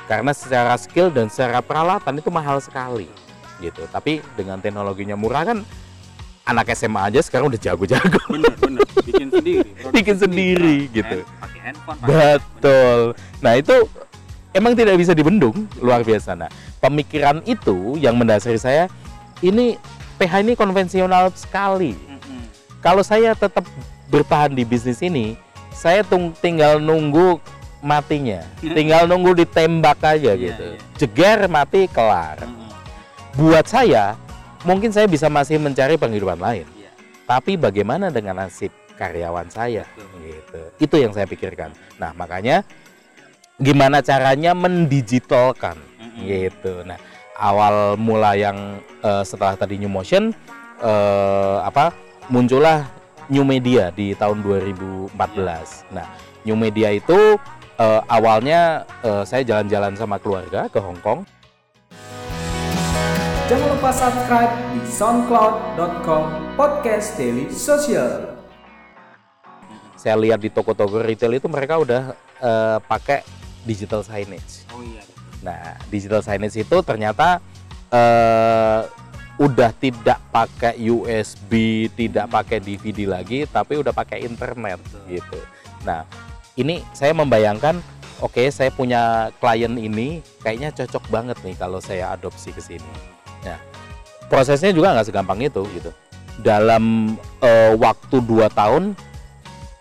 karena 0.05 0.37
secara 0.37 0.77
skill 0.77 1.09
dan 1.09 1.33
secara 1.33 1.65
peralatan 1.65 2.21
itu 2.21 2.29
mahal 2.29 2.61
sekali 2.61 3.09
gitu. 3.57 3.89
Tapi 3.89 4.21
dengan 4.37 4.61
teknologinya 4.61 5.17
murah 5.17 5.49
kan 5.49 5.59
anak 6.45 6.69
SMA 6.77 7.09
aja 7.09 7.25
sekarang 7.25 7.49
udah 7.49 7.57
jago-jago. 7.57 8.21
Bener 8.29 8.53
bener. 8.61 8.85
Bikin 9.01 9.33
sendiri. 9.33 9.71
Bikin 9.97 10.17
sendiri, 10.21 10.77
gitu. 10.93 11.25
Pakai 11.41 11.61
handphone. 11.65 11.97
pakai- 11.97 12.13
Betul. 12.37 13.01
Nah 13.41 13.53
itu 13.57 13.77
emang 14.55 14.73
tidak 14.73 14.97
bisa 14.97 15.13
dibendung, 15.13 15.67
luar 15.83 16.01
biasa. 16.01 16.39
Nah 16.39 16.49
pemikiran 16.79 17.43
itu 17.45 17.99
yang 17.99 18.15
mendasari 18.15 18.57
saya 18.57 18.87
ini 19.43 19.77
PH 20.15 20.47
ini 20.47 20.55
konvensional 20.55 21.35
sekali. 21.35 21.99
Mm-mm. 21.99 22.43
Kalau 22.79 23.03
saya 23.03 23.35
tetap 23.35 23.67
bertahan 24.07 24.55
di 24.55 24.63
bisnis 24.63 25.03
ini, 25.03 25.35
saya 25.75 26.07
tung- 26.07 26.33
tinggal 26.39 26.79
nunggu 26.79 27.43
matinya, 27.83 28.41
tinggal 28.63 29.11
nunggu 29.11 29.35
ditembak 29.45 29.99
aja 30.01 30.33
Iya, 30.33 30.39
gitu. 30.39 30.65
iya. 30.71 30.79
Jeger 30.97 31.39
mati 31.51 31.91
kelar. 31.91 32.39
Mm-mm. 32.47 32.71
Buat 33.35 33.67
saya, 33.67 34.15
mungkin 34.63 34.95
saya 34.95 35.11
bisa 35.11 35.27
masih 35.27 35.59
mencari 35.59 35.99
penghidupan 35.99 36.39
lain. 36.39 36.65
Iya. 36.79 36.95
Tapi 37.27 37.59
bagaimana 37.59 38.15
dengan 38.15 38.39
nasib 38.47 38.71
karyawan 38.95 39.51
saya? 39.51 39.83
Betul. 39.99 40.23
Gitu. 40.23 40.61
Itu 40.79 40.97
yang 41.03 41.11
saya 41.11 41.27
pikirkan. 41.27 41.75
Nah, 41.99 42.15
makanya 42.15 42.63
gimana 43.63 44.03
caranya 44.03 44.51
mendigitalkan 44.55 45.79
Mm-mm. 45.99 46.27
gitu. 46.27 46.83
Nah, 46.83 46.99
awal 47.39 47.95
mula 47.95 48.35
yang 48.35 48.83
eh, 49.03 49.23
setelah 49.23 49.55
tadi 49.55 49.79
New 49.79 49.91
Motion 49.91 50.35
eh, 50.83 51.59
apa 51.63 51.95
muncullah 52.31 52.87
New 53.31 53.47
Media 53.47 53.95
di 53.95 54.13
tahun 54.19 54.43
2014. 54.43 55.15
Nah, 55.95 56.07
New 56.43 56.59
Media 56.59 56.91
itu 56.91 57.39
eh, 57.79 58.01
awalnya 58.11 58.83
eh, 59.07 59.23
saya 59.23 59.47
jalan-jalan 59.47 59.95
sama 59.95 60.19
keluarga 60.19 60.67
ke 60.67 60.79
Hong 60.83 60.99
Kong. 60.99 61.23
Jangan 63.45 63.77
lupa 63.77 63.93
subscribe 63.93 64.53
di 64.73 64.81
soundcloud.com 64.89 66.57
podcast 66.57 67.13
daily 67.21 67.53
social. 67.53 68.41
Saya 70.01 70.17
lihat 70.17 70.41
di 70.41 70.49
toko-toko 70.49 71.01
retail 71.05 71.37
itu 71.37 71.49
mereka 71.49 71.77
udah 71.77 72.03
eh, 72.41 72.79
pakai 72.89 73.44
digital 73.65 74.05
signage. 74.05 74.65
Oh 74.73 74.81
iya. 74.81 75.03
Nah, 75.45 75.77
digital 75.93 76.25
signage 76.25 76.57
itu 76.61 76.77
ternyata 76.85 77.41
eh, 77.93 78.81
udah 79.35 79.71
tidak 79.77 80.21
pakai 80.31 80.79
USB, 80.79 81.87
tidak 81.99 82.31
pakai 82.31 82.63
DVD 82.63 83.11
lagi, 83.11 83.45
tapi 83.51 83.83
udah 83.83 83.91
pakai 83.91 84.23
internet 84.23 84.79
Betul. 84.79 85.03
gitu. 85.11 85.41
Nah, 85.83 86.07
ini 86.55 86.87
saya 86.95 87.11
membayangkan, 87.13 87.83
oke, 88.23 88.47
saya 88.55 88.71
punya 88.71 89.35
klien 89.43 89.75
ini 89.75 90.23
kayaknya 90.39 90.71
cocok 90.71 91.05
banget 91.11 91.39
nih 91.43 91.57
kalau 91.59 91.83
saya 91.83 92.15
adopsi 92.15 92.55
ke 92.55 92.63
sini. 92.63 92.93
Nah, 93.43 93.59
prosesnya 94.31 94.71
juga 94.71 94.95
nggak 94.95 95.11
segampang 95.11 95.43
itu 95.43 95.67
gitu. 95.75 95.91
Dalam 96.39 97.15
eh, 97.43 97.75
waktu 97.75 98.23
2 98.23 98.47
tahun, 98.55 98.95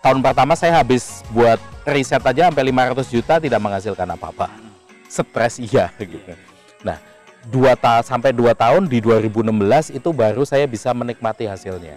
tahun 0.04 0.20
pertama 0.20 0.52
saya 0.52 0.84
habis 0.84 1.24
buat 1.32 1.56
riset 1.88 2.20
aja 2.20 2.52
sampai 2.52 2.68
500 2.68 3.08
juta 3.08 3.40
tidak 3.40 3.60
menghasilkan 3.64 4.08
apa-apa 4.12 4.74
stres 5.14 5.62
iya 5.62 5.94
gitu. 6.02 6.34
Nah, 6.82 6.98
dua 7.46 7.78
ta 7.78 8.02
sampai 8.02 8.34
dua 8.34 8.56
tahun 8.58 8.90
di 8.90 8.98
2016 8.98 9.94
itu 9.94 10.10
baru 10.10 10.42
saya 10.42 10.66
bisa 10.66 10.90
menikmati 10.90 11.46
hasilnya. 11.46 11.94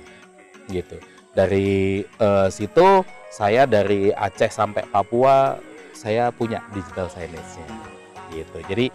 Gitu. 0.69 1.01
Dari 1.33 2.03
eh, 2.05 2.47
situ 2.53 3.01
saya 3.33 3.65
dari 3.65 4.13
Aceh 4.13 4.53
sampai 4.53 4.85
Papua 4.85 5.57
saya 5.97 6.29
punya 6.29 6.61
digital 6.77 7.09
signage-nya. 7.09 7.65
Gitu. 8.29 8.57
Jadi 8.69 8.85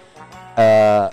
eh, 0.57 1.07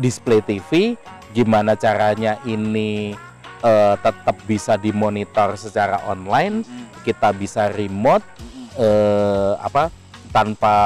display 0.00 0.42
TV 0.42 0.98
gimana 1.30 1.78
caranya 1.78 2.40
ini 2.48 3.14
eh, 3.62 3.94
tetap 4.02 4.36
bisa 4.48 4.74
dimonitor 4.74 5.54
secara 5.54 6.02
online, 6.08 6.64
Mm-mm. 6.64 6.85
Kita 7.06 7.30
bisa 7.30 7.70
remote 7.70 8.26
Mm-mm. 8.36 8.66
eh, 8.74 9.54
apa 9.62 9.94
tanpa 10.34 10.76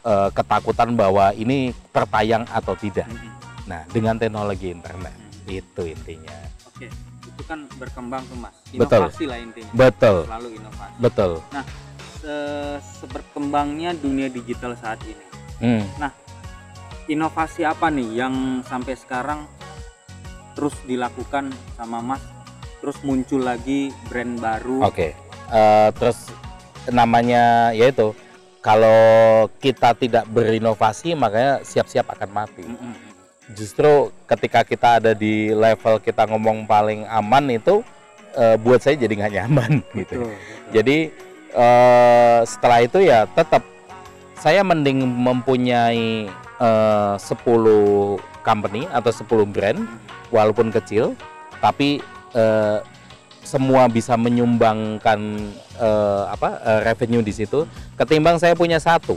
eh, 0.00 0.30
ketakutan 0.30 0.94
bahwa 0.94 1.34
ini 1.34 1.74
tertayang 1.90 2.46
atau 2.48 2.78
tidak. 2.78 3.10
Nah, 3.66 3.82
dengan 3.90 4.16
teknologi 4.16 4.70
internet 4.70 5.12
itu 5.44 5.82
intinya. 5.84 6.32
Oke, 6.64 6.88
itu 7.26 7.42
kan 7.44 7.66
berkembang 7.76 8.22
tuh 8.24 8.38
mas. 8.38 8.54
Betul. 8.70 9.10
Inovasi 9.10 9.24
lah 9.26 9.38
intinya. 9.42 9.72
Betul, 9.74 10.16
Selalu 10.24 10.48
inovasi. 10.56 10.94
betul. 10.96 11.32
Se- 12.18 12.80
seberkembangnya 13.02 13.92
dunia 13.92 14.30
digital 14.30 14.72
saat 14.78 15.02
ini. 15.04 15.26
Hmm, 15.58 15.82
Inovasi 17.08 17.64
apa 17.64 17.88
nih 17.88 18.20
yang 18.20 18.34
sampai 18.62 18.92
sekarang 18.92 19.48
terus 20.52 20.76
dilakukan 20.84 21.48
sama 21.74 22.04
mas? 22.04 22.20
Terus 22.78 23.00
muncul 23.00 23.42
lagi 23.42 23.88
brand 24.08 24.36
baru. 24.38 24.84
Oke. 24.84 25.16
Eh, 25.48 25.88
terus 25.96 26.28
namanya 26.92 27.72
yaitu 27.72 28.12
kalau 28.60 29.48
kita 29.60 29.96
tidak 29.96 30.24
berinovasi 30.28 31.16
makanya 31.16 31.64
siap-siap 31.64 32.04
akan 32.12 32.30
mati. 32.44 32.64
Justru 33.56 34.12
ketika 34.28 34.60
kita 34.60 35.00
ada 35.00 35.12
di 35.16 35.48
level 35.56 36.04
kita 36.04 36.28
ngomong 36.28 36.68
paling 36.68 37.08
aman 37.08 37.48
itu 37.48 37.80
eh, 38.36 38.60
buat 38.60 38.84
saya 38.84 39.00
jadi 39.00 39.14
nggak 39.24 39.34
nyaman 39.40 39.72
gitu. 40.04 40.20
Betul, 40.20 40.36
betul. 40.36 40.68
Jadi 40.76 40.98
eh, 41.56 42.40
setelah 42.44 42.78
itu 42.84 42.98
ya 43.00 43.24
tetap 43.24 43.64
saya 44.36 44.60
mending 44.60 45.00
mempunyai 45.00 46.28
eh, 46.60 47.14
10 47.16 47.24
company 48.44 48.84
atau 48.92 49.12
10 49.12 49.48
brand 49.48 49.80
walaupun 50.28 50.68
kecil 50.68 51.16
tapi 51.64 52.04
eh, 52.36 52.78
semua 53.48 53.88
bisa 53.88 54.12
menyumbangkan 54.20 55.18
eh, 55.80 56.24
apa 56.28 56.60
eh, 56.60 56.80
revenue 56.84 57.24
di 57.24 57.32
situ 57.32 57.64
ketimbang 57.96 58.36
saya 58.36 58.52
punya 58.52 58.76
satu 58.76 59.16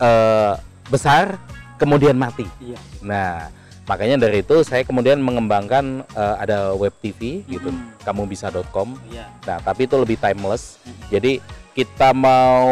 eh, 0.00 0.54
besar 0.90 1.38
kemudian 1.80 2.12
mati. 2.18 2.44
iya. 2.60 2.76
Nah, 3.00 3.48
makanya 3.88 4.20
dari 4.28 4.44
itu 4.44 4.60
saya 4.60 4.84
kemudian 4.84 5.16
mengembangkan 5.20 6.04
eh, 6.12 6.36
ada 6.36 6.76
web 6.76 6.92
TV 7.00 7.40
gitu, 7.48 7.72
Mm. 7.72 8.04
kamu 8.04 8.28
bisa.com. 8.28 9.00
Iya. 9.08 9.24
Nah, 9.48 9.58
tapi 9.64 9.88
itu 9.88 9.96
lebih 9.96 10.20
timeless. 10.20 10.76
Mm. 10.84 10.92
Jadi 11.08 11.32
kita 11.70 12.10
mau 12.12 12.68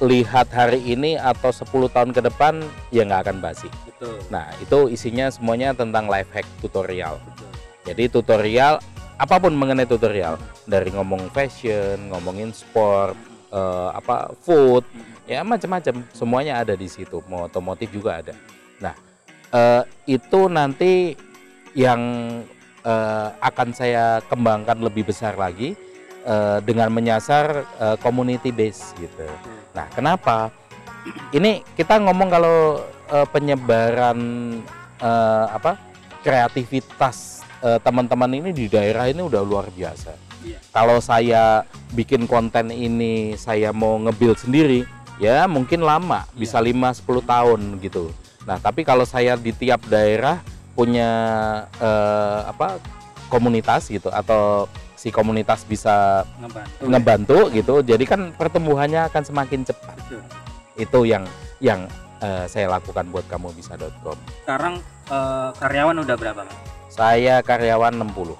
lihat 0.00 0.48
hari 0.54 0.80
ini 0.80 1.18
atau 1.20 1.52
10 1.52 1.90
tahun 1.92 2.14
ke 2.14 2.24
depan 2.32 2.64
ya 2.94 3.04
nggak 3.04 3.28
akan 3.28 3.36
basi. 3.42 3.68
Betul. 3.84 4.16
Nah, 4.32 4.48
itu 4.62 4.88
isinya 4.88 5.28
semuanya 5.28 5.76
tentang 5.76 6.08
life 6.08 6.30
hack 6.32 6.46
tutorial. 6.64 7.20
Betul. 7.20 7.50
Jadi 7.82 8.04
tutorial 8.08 8.78
apa 9.18 9.36
pun 9.38 9.52
mengenai 9.52 9.88
tutorial. 9.88 10.36
Dari 10.64 10.92
ngomong 10.92 11.32
fashion, 11.32 12.12
ngomongin 12.12 12.52
sport, 12.54 13.16
eh, 13.52 13.90
apa 13.92 14.32
food, 14.40 14.86
ya 15.28 15.44
macam-macam. 15.44 16.04
Semuanya 16.14 16.62
ada 16.62 16.76
di 16.76 16.88
situ. 16.88 17.20
Mau 17.28 17.46
otomotif 17.46 17.92
juga 17.92 18.20
ada. 18.24 18.34
Nah 18.80 18.94
eh, 19.52 19.82
itu 20.08 20.48
nanti 20.48 21.14
yang 21.72 22.00
eh, 22.84 23.28
akan 23.40 23.68
saya 23.72 24.20
kembangkan 24.28 24.80
lebih 24.80 25.08
besar 25.08 25.36
lagi 25.36 25.76
eh, 26.24 26.58
dengan 26.64 26.88
menyasar 26.92 27.64
eh, 27.80 27.96
community 28.00 28.50
base 28.52 28.92
gitu. 28.98 29.28
Nah 29.76 29.88
kenapa? 29.92 30.50
Ini 31.34 31.66
kita 31.74 31.98
ngomong 31.98 32.28
kalau 32.30 32.78
eh, 33.10 33.26
penyebaran 33.30 34.18
eh, 35.02 35.46
apa 35.50 35.74
kreativitas 36.22 37.41
eh, 37.62 37.78
teman-teman 37.80 38.30
ini 38.34 38.50
di 38.50 38.66
daerah 38.66 39.06
ini 39.06 39.22
udah 39.22 39.42
luar 39.46 39.70
biasa 39.70 40.32
Iya. 40.42 40.58
Kalau 40.74 40.98
saya 40.98 41.62
bikin 41.94 42.26
konten 42.26 42.74
ini 42.74 43.38
saya 43.38 43.70
mau 43.70 43.96
nge-build 44.02 44.38
sendiri, 44.42 44.82
ya 45.22 45.46
mungkin 45.46 45.86
lama, 45.86 46.26
bisa 46.34 46.58
5 46.58 46.74
10 46.98 47.22
tahun 47.22 47.60
gitu. 47.78 48.10
Nah, 48.42 48.58
tapi 48.58 48.82
kalau 48.82 49.06
saya 49.06 49.38
di 49.38 49.54
tiap 49.54 49.86
daerah 49.86 50.42
punya 50.74 51.10
eh, 51.78 52.40
apa 52.50 52.82
komunitas 53.30 53.88
gitu 53.88 54.10
atau 54.10 54.66
si 54.98 55.10
komunitas 55.10 55.66
bisa 55.66 56.22
ngebantu 56.38 56.82
ngebantu 56.86 57.38
gitu, 57.54 57.74
jadi 57.82 58.04
kan 58.06 58.20
pertumbuhannya 58.34 59.06
akan 59.10 59.22
semakin 59.22 59.62
cepat. 59.62 59.96
Betul. 60.06 60.22
Itu 60.74 61.00
yang 61.06 61.24
yang 61.62 61.86
eh, 62.18 62.50
saya 62.50 62.66
lakukan 62.66 63.06
buat 63.14 63.26
kamu 63.30 63.54
bisa.com. 63.54 64.18
sekarang 64.42 64.82
eh, 65.06 65.50
karyawan 65.54 66.02
udah 66.02 66.16
berapa 66.18 66.42
Mas? 66.42 66.81
Saya 66.92 67.40
karyawan 67.40 67.96
60 67.96 68.36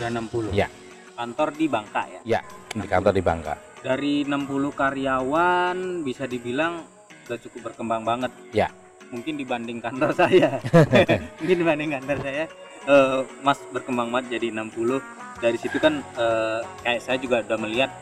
udah 0.00 0.08
60 0.08 0.56
Ya. 0.56 0.64
kantor 1.12 1.52
di 1.52 1.68
Bangka 1.68 2.02
ya 2.24 2.40
di 2.72 2.86
kantor 2.88 3.12
di 3.12 3.20
Bangka. 3.20 3.54
dari 3.80 4.24
60 4.24 4.72
karyawan 4.72 5.76
bisa 6.00 6.24
dibilang 6.24 6.80
udah 7.28 7.38
cukup 7.38 7.60
berkembang 7.68 8.00
banget 8.02 8.32
Ya. 8.50 8.72
mungkin 9.12 9.36
dibanding 9.36 9.84
kantor 9.84 10.16
saya 10.16 10.56
mungkin 11.38 11.56
dibanding 11.58 11.90
kantor 11.92 12.16
saya 12.18 12.44
eh, 12.86 13.20
Mas 13.42 13.60
berkembang 13.68 14.08
banget 14.08 14.40
jadi 14.40 14.48
60 14.54 14.96
dari 15.36 15.58
situ 15.60 15.76
kan 15.76 16.00
eh, 16.16 16.60
kayak 16.80 17.00
saya 17.04 17.20
juga 17.20 17.44
udah 17.44 17.58
melihat 17.60 17.92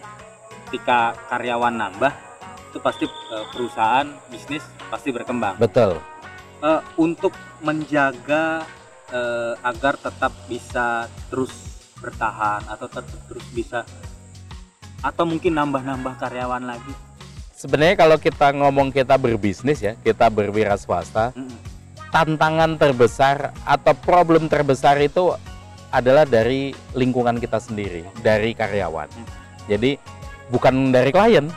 ketika 0.70 1.18
karyawan 1.26 1.74
nambah 1.74 2.12
itu 2.70 2.78
pasti 2.78 3.04
eh, 3.10 3.46
perusahaan 3.50 4.06
bisnis 4.30 4.62
pasti 4.86 5.10
berkembang 5.10 5.58
Betul. 5.58 5.98
Eh, 6.60 6.80
untuk 6.94 7.34
menjaga 7.58 8.62
eh, 9.12 9.54
agar 9.64 9.94
tetap 9.96 10.32
bisa 10.48 11.08
terus 11.28 11.52
bertahan 11.98 12.62
atau 12.70 12.86
tetap 12.86 13.20
terus 13.26 13.46
bisa 13.50 13.82
atau 15.02 15.24
mungkin 15.26 15.54
nambah-nambah 15.54 16.18
karyawan 16.18 16.64
lagi. 16.66 16.94
Sebenarnya 17.58 17.98
kalau 17.98 18.16
kita 18.18 18.54
ngomong 18.54 18.94
kita 18.94 19.18
berbisnis 19.18 19.82
ya, 19.82 19.98
kita 19.98 20.30
berwira 20.30 20.78
swasta, 20.78 21.34
Mm-mm. 21.34 21.58
tantangan 22.14 22.78
terbesar 22.78 23.50
atau 23.66 23.94
problem 23.98 24.46
terbesar 24.46 24.94
itu 25.02 25.34
adalah 25.90 26.22
dari 26.22 26.70
lingkungan 26.94 27.42
kita 27.42 27.58
sendiri, 27.58 28.06
dari 28.22 28.54
karyawan. 28.54 29.10
Jadi 29.66 29.98
bukan 30.54 30.94
dari 30.94 31.10
klien. 31.10 31.50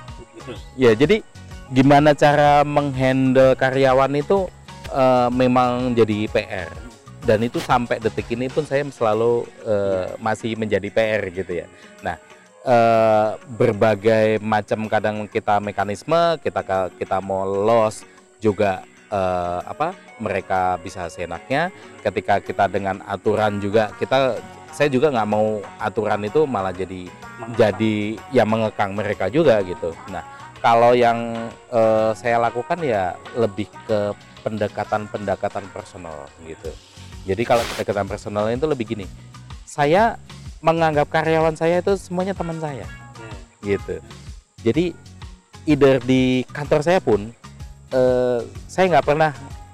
Ya, 0.73 0.97
jadi 0.97 1.21
gimana 1.69 2.17
cara 2.17 2.65
menghandle 2.65 3.53
karyawan 3.53 4.17
itu 4.17 4.49
eh, 4.89 5.29
memang 5.29 5.93
jadi 5.93 6.25
PR. 6.33 6.90
Dan 7.21 7.45
itu 7.45 7.61
sampai 7.61 8.01
detik 8.01 8.33
ini 8.33 8.49
pun 8.49 8.65
saya 8.65 8.81
selalu 8.89 9.45
eh, 9.65 10.17
masih 10.17 10.57
menjadi 10.57 10.89
PR 10.89 11.21
gitu 11.29 11.53
ya. 11.61 11.67
Nah, 12.01 12.17
eh, 12.65 13.29
berbagai 13.57 14.41
macam 14.41 14.89
kadang 14.89 15.29
kita 15.29 15.61
mekanisme, 15.61 16.41
kita 16.41 16.89
kita 16.97 17.17
mau 17.21 17.45
loss 17.45 18.01
juga 18.41 18.81
eh, 19.13 19.59
apa 19.65 19.93
mereka 20.17 20.81
bisa 20.81 21.05
seenaknya. 21.13 21.69
Ketika 22.01 22.41
kita 22.41 22.65
dengan 22.65 23.05
aturan 23.05 23.61
juga 23.61 23.93
kita 24.01 24.41
saya 24.71 24.87
juga 24.87 25.11
nggak 25.11 25.29
mau 25.29 25.59
aturan 25.77 26.23
itu 26.23 26.47
malah 26.47 26.71
jadi 26.71 27.05
jadi 27.59 28.15
ya 28.31 28.47
mengekang 28.47 28.95
mereka 28.95 29.27
juga 29.27 29.59
gitu. 29.61 29.91
Nah, 30.09 30.23
kalau 30.61 30.93
yang 30.93 31.49
eh, 31.73 32.11
saya 32.13 32.37
lakukan 32.37 32.79
ya 32.85 33.17
lebih 33.35 33.67
ke 33.85 34.13
pendekatan-pendekatan 34.41 35.69
personal 35.69 36.25
gitu. 36.45 36.71
Jadi 37.23 37.43
kalau 37.43 37.61
pendekatan 37.63 38.05
personal 38.05 38.49
itu 38.49 38.65
lebih 38.65 38.85
gini, 38.87 39.05
saya 39.63 40.17
menganggap 40.59 41.09
karyawan 41.09 41.53
saya 41.53 41.81
itu 41.81 41.93
semuanya 41.97 42.33
teman 42.33 42.57
saya 42.57 42.85
Ya. 43.61 43.77
gitu. 43.77 43.95
Jadi 44.61 44.93
either 45.65 45.97
di 45.99 46.41
kantor 46.49 46.81
saya 46.81 46.97
pun 46.97 47.29
eh, 47.91 48.39
saya 48.65 48.85
nggak 48.89 49.05
pernah 49.05 49.31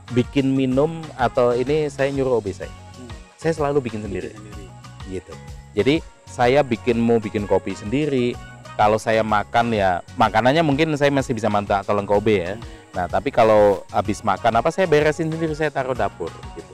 bikin 0.09 0.47
minum 0.49 1.03
atau 1.15 1.51
ini 1.51 1.87
saya 1.87 2.07
nyuruh 2.09 2.39
OB 2.39 2.51
saya. 2.51 2.71
Hmm. 2.95 3.11
Saya 3.35 3.53
selalu 3.53 3.83
bikin 3.83 4.01
sendiri 4.01 4.31
Sendiri. 4.31 4.65
gitu. 5.09 5.33
Jadi 5.75 5.95
saya 6.25 6.63
bikin 6.63 6.97
mau 6.97 7.19
bikin 7.19 7.43
kopi 7.43 7.71
sendiri. 7.71 8.35
Kalau 8.75 8.95
saya 8.95 9.23
makan 9.23 9.73
ya 9.73 9.99
makanannya 10.15 10.61
mungkin 10.61 10.93
saya 10.95 11.09
masih 11.09 11.33
bisa 11.33 11.47
minta 11.47 11.81
tolong 11.81 12.03
ke 12.03 12.13
OB 12.13 12.27
ya. 12.29 12.53
Nah 12.93 13.05
tapi 13.05 13.29
kalau 13.29 13.83
habis 13.89 14.19
makan 14.21 14.53
apa 14.55 14.69
saya 14.69 14.85
beresin 14.85 15.27
sendiri 15.27 15.51
saya 15.51 15.67
taruh 15.69 15.93
dapur 15.93 16.29
gitu. 16.53 16.73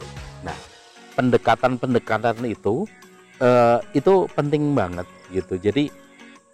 Pendekatan-pendekatan 1.14 2.42
itu 2.46 2.90
eh, 3.42 3.80
itu 3.94 4.26
penting 4.34 4.74
banget 4.74 5.08
gitu. 5.30 5.58
Jadi 5.58 5.90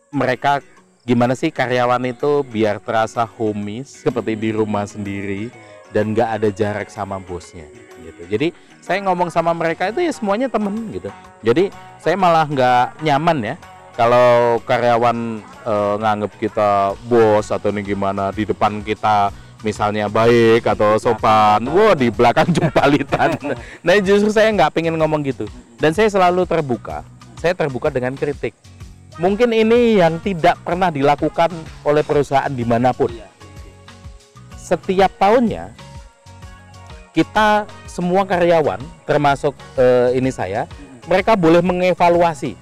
mereka 0.10 0.60
gimana 1.06 1.34
sih 1.34 1.50
karyawan 1.50 2.06
itu 2.06 2.44
biar 2.46 2.82
terasa 2.84 3.26
homies 3.26 3.90
seperti 4.04 4.36
di 4.36 4.50
rumah 4.54 4.86
sendiri 4.86 5.50
dan 5.90 6.14
nggak 6.14 6.30
ada 6.42 6.50
jarak 6.54 6.88
sama 6.92 7.18
bosnya 7.18 7.66
gitu. 8.04 8.24
Jadi 8.30 8.54
saya 8.80 9.02
ngomong 9.06 9.34
sama 9.34 9.52
mereka 9.54 9.90
itu 9.90 10.06
ya 10.06 10.14
semuanya 10.14 10.48
temen 10.50 10.76
gitu. 10.94 11.10
Jadi 11.42 11.74
saya 11.98 12.16
malah 12.16 12.46
nggak 12.46 13.04
nyaman 13.06 13.54
ya 13.54 13.56
kalau 14.00 14.62
karyawan 14.64 15.44
eh, 15.44 15.96
nganggep 16.00 16.32
kita 16.40 16.96
bos 17.10 17.52
atau 17.52 17.70
nih 17.74 17.96
gimana 17.96 18.32
di 18.32 18.48
depan 18.48 18.80
kita 18.80 19.34
misalnya 19.62 20.08
baik 20.08 20.64
atau 20.64 20.96
sopan, 20.96 21.64
wah 21.68 21.94
di 21.96 22.08
belakang 22.08 22.48
jumpalitan. 22.52 23.36
nah 23.86 23.96
justru 24.00 24.32
saya 24.32 24.52
nggak 24.56 24.72
pengen 24.72 24.96
ngomong 24.96 25.24
gitu. 25.28 25.46
Dan 25.80 25.92
saya 25.92 26.08
selalu 26.08 26.48
terbuka. 26.48 27.04
Saya 27.40 27.56
terbuka 27.56 27.88
dengan 27.88 28.16
kritik. 28.16 28.52
Mungkin 29.20 29.52
ini 29.52 30.00
yang 30.00 30.20
tidak 30.24 30.60
pernah 30.64 30.88
dilakukan 30.88 31.52
oleh 31.84 32.04
perusahaan 32.08 32.52
di 32.52 32.64
mana 32.64 32.96
pun 32.96 33.12
Iya. 33.12 33.28
setiap 34.56 35.12
tahunnya 35.18 35.74
kita 37.12 37.66
semua 37.90 38.22
karyawan 38.24 38.78
termasuk 39.04 39.58
eh, 39.76 40.14
ini 40.14 40.30
saya 40.30 40.70
mereka 41.10 41.34
boleh 41.34 41.60
mengevaluasi 41.66 42.54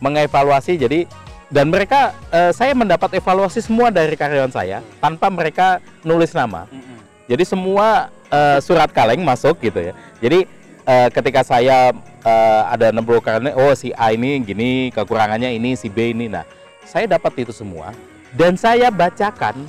mengevaluasi 0.00 0.80
jadi 0.80 1.04
dan 1.52 1.68
mereka 1.68 2.16
eh, 2.32 2.52
saya 2.56 2.72
mendapat 2.72 3.20
evaluasi 3.20 3.60
semua 3.60 3.92
dari 3.92 4.16
karyawan 4.16 4.52
saya 4.52 4.80
tanpa 5.00 5.28
mereka 5.28 5.80
nulis 6.06 6.32
nama. 6.32 6.64
Mm-mm. 6.72 6.98
jadi 7.28 7.44
semua 7.44 8.08
eh, 8.32 8.58
surat 8.64 8.88
kaleng 8.92 9.20
masuk 9.20 9.60
gitu 9.60 9.92
ya. 9.92 9.92
Jadi 10.20 10.48
eh, 10.84 11.08
ketika 11.12 11.44
saya 11.44 11.92
eh, 12.24 12.62
ada 12.68 12.92
60 12.92 13.24
karyawan 13.24 13.56
oh 13.56 13.72
si 13.76 13.92
A 13.96 14.12
ini 14.12 14.40
gini 14.40 14.88
kekurangannya 14.92 15.52
ini 15.52 15.76
si 15.76 15.92
B 15.92 16.16
ini. 16.16 16.32
Nah 16.32 16.48
saya 16.84 17.08
dapat 17.08 17.44
itu 17.44 17.52
semua. 17.52 17.92
Dan 18.34 18.58
saya 18.58 18.90
bacakan 18.90 19.68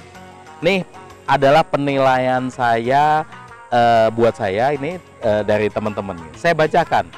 nih 0.64 0.82
adalah 1.28 1.62
penilaian 1.62 2.48
saya 2.48 3.28
eh, 3.70 4.08
buat 4.16 4.36
saya 4.36 4.72
ini 4.72 4.96
eh, 5.20 5.42
dari 5.44 5.68
teman-teman. 5.68 6.16
Saya 6.40 6.56
bacakan 6.56 7.12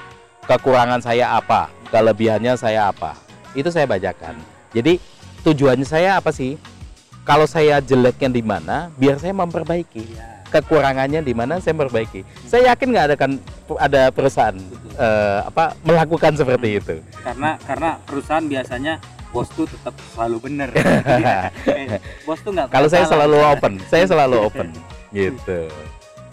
kekurangan 0.50 1.02
saya 1.04 1.38
apa? 1.38 1.70
Kelebihannya 1.88 2.60
saya 2.60 2.92
apa 2.92 3.27
itu 3.56 3.70
saya 3.72 3.86
bacakan. 3.88 4.36
Jadi 4.76 5.00
tujuannya 5.46 5.88
saya 5.88 6.20
apa 6.20 6.34
sih? 6.34 6.60
Kalau 7.28 7.44
saya 7.44 7.84
jeleknya 7.84 8.32
di 8.32 8.44
mana 8.44 8.88
biar 8.96 9.20
saya 9.20 9.36
memperbaiki. 9.36 10.04
Iya. 10.04 10.28
kekurangannya 10.48 11.20
di 11.28 11.36
mana 11.36 11.60
saya 11.60 11.76
memperbaiki. 11.76 12.24
Saya 12.48 12.72
yakin 12.72 12.88
nggak 12.96 13.06
ada 13.12 13.16
kan 13.20 13.36
ada 13.84 14.08
perusahaan 14.16 14.56
eh, 14.96 15.40
apa 15.44 15.76
melakukan 15.84 16.40
seperti 16.40 16.80
itu. 16.80 16.96
Karena 17.20 17.60
karena 17.68 18.00
perusahaan 18.08 18.48
biasanya 18.48 18.96
bos 19.36 19.52
tuh 19.52 19.68
tetap 19.68 19.92
selalu 20.16 20.48
benar. 20.48 20.72
bos 22.28 22.40
tuh 22.40 22.56
nggak 22.56 22.72
kalau 22.72 22.88
saya 22.88 23.04
selalu 23.12 23.38
open 23.44 23.74
saya 23.92 24.08
selalu 24.08 24.48
open 24.48 24.72
gitu. 25.20 25.68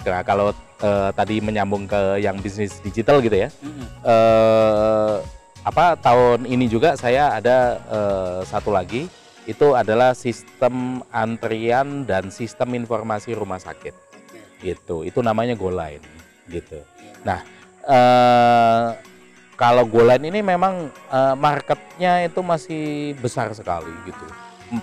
Nah 0.06 0.22
kalau 0.22 0.54
eh, 0.78 1.10
tadi 1.10 1.42
menyambung 1.42 1.90
ke 1.90 2.22
yang 2.22 2.38
bisnis 2.38 2.78
digital 2.86 3.18
gitu 3.18 3.34
ya. 3.34 3.50
Mm-mm. 3.66 3.86
eh 4.06 5.42
apa 5.64 5.96
tahun 5.96 6.44
ini 6.44 6.68
juga 6.68 6.92
saya 6.94 7.40
ada 7.40 7.80
eh, 7.88 8.40
satu 8.44 8.68
lagi. 8.68 9.08
Itu 9.44 9.76
adalah 9.76 10.16
sistem 10.16 11.04
antrian 11.12 12.08
dan 12.08 12.32
sistem 12.32 12.76
informasi 12.80 13.36
rumah 13.36 13.60
sakit. 13.60 13.92
Gitu. 14.60 15.04
Itu 15.04 15.20
namanya 15.20 15.56
GoLine 15.56 16.04
gitu. 16.48 16.84
Nah 17.24 17.40
eh 17.84 18.88
kalau 19.56 19.84
GoLine 19.88 20.28
ini 20.28 20.40
memang 20.44 20.92
eh, 20.92 21.34
marketnya 21.36 22.28
itu 22.28 22.40
masih 22.44 23.16
besar 23.20 23.52
sekali 23.56 23.92
gitu. 24.04 24.26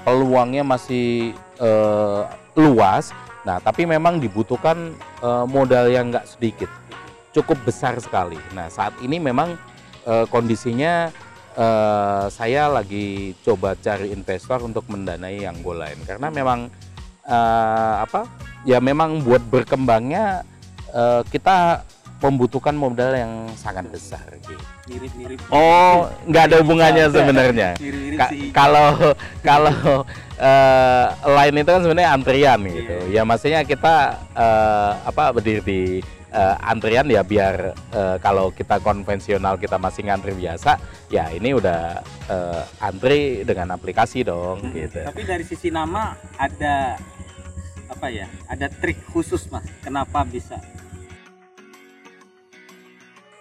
Peluangnya 0.02 0.66
masih 0.66 1.38
eh, 1.62 2.22
luas. 2.58 3.14
Nah 3.46 3.58
tapi 3.62 3.86
memang 3.86 4.18
dibutuhkan 4.18 4.94
eh, 5.22 5.46
modal 5.46 5.90
yang 5.90 6.10
nggak 6.10 6.26
sedikit. 6.26 6.70
Cukup 7.34 7.58
besar 7.66 7.98
sekali. 7.98 8.38
Nah 8.54 8.70
saat 8.70 8.94
ini 9.02 9.18
memang 9.18 9.58
eh, 10.06 10.26
kondisinya 10.30 11.10
eh, 11.58 12.26
saya 12.32 12.72
lagi 12.72 13.36
coba 13.44 13.76
cari 13.78 14.12
investor 14.12 14.62
untuk 14.64 14.88
mendanai 14.88 15.44
yang 15.44 15.60
GoLine 15.62 16.02
karena 16.08 16.28
memang 16.32 16.70
eh, 17.26 17.96
apa 18.02 18.26
ya 18.66 18.78
memang 18.82 19.22
buat 19.26 19.42
berkembangnya 19.42 20.46
eh, 20.94 21.22
kita 21.30 21.86
membutuhkan 22.22 22.78
modal 22.78 23.18
yang 23.18 23.50
sangat 23.58 23.90
besar 23.90 24.22
gitu. 24.46 24.54
mirip-mirip 24.86 25.42
Oh, 25.50 26.06
nggak 26.30 26.44
ada 26.54 26.56
hubungannya 26.62 27.10
sebenarnya. 27.10 27.70
Ka- 28.14 28.32
kalau 28.54 28.94
kalau 29.50 30.06
eh, 30.38 31.06
lain 31.26 31.54
itu 31.58 31.70
kan 31.74 31.82
sebenarnya 31.82 32.10
antrian 32.14 32.62
gitu. 32.62 32.96
Iya. 33.10 33.22
Ya 33.22 33.22
maksudnya 33.26 33.62
kita 33.66 34.22
eh, 34.38 34.92
apa 35.02 35.34
berdiri 35.34 35.62
di 35.66 35.82
eh, 36.32 36.56
antrian 36.66 37.06
ya 37.12 37.22
biar 37.22 37.76
eh, 37.94 38.18
kalau 38.24 38.50
kita 38.56 38.80
konvensional 38.80 39.60
kita 39.60 39.76
masih 39.78 40.08
ngantri 40.08 40.34
biasa, 40.34 40.80
ya 41.12 41.30
ini 41.30 41.54
udah 41.54 42.02
eh, 42.32 42.64
antri 42.82 43.44
dengan 43.44 43.76
aplikasi 43.76 44.24
dong 44.24 44.72
gitu. 44.72 45.04
tapi 45.04 45.22
dari 45.28 45.44
sisi 45.44 45.70
nama 45.70 46.16
ada 46.40 46.98
apa 47.92 48.08
ya 48.08 48.32
ada 48.48 48.72
trik 48.72 49.04
khusus 49.12 49.52
mas 49.52 49.68
kenapa 49.84 50.24
bisa 50.24 50.56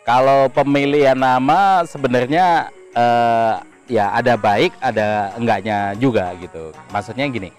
Kalau 0.01 0.51
pemilihan 0.51 1.15
nama 1.15 1.87
sebenarnya 1.87 2.73
eh, 2.99 3.55
ya 3.87 4.11
ada 4.11 4.35
baik, 4.35 4.75
ada 4.83 5.31
enggaknya 5.39 5.95
juga 6.03 6.35
gitu. 6.41 6.75
Maksudnya 6.91 7.31
gini, 7.31 7.55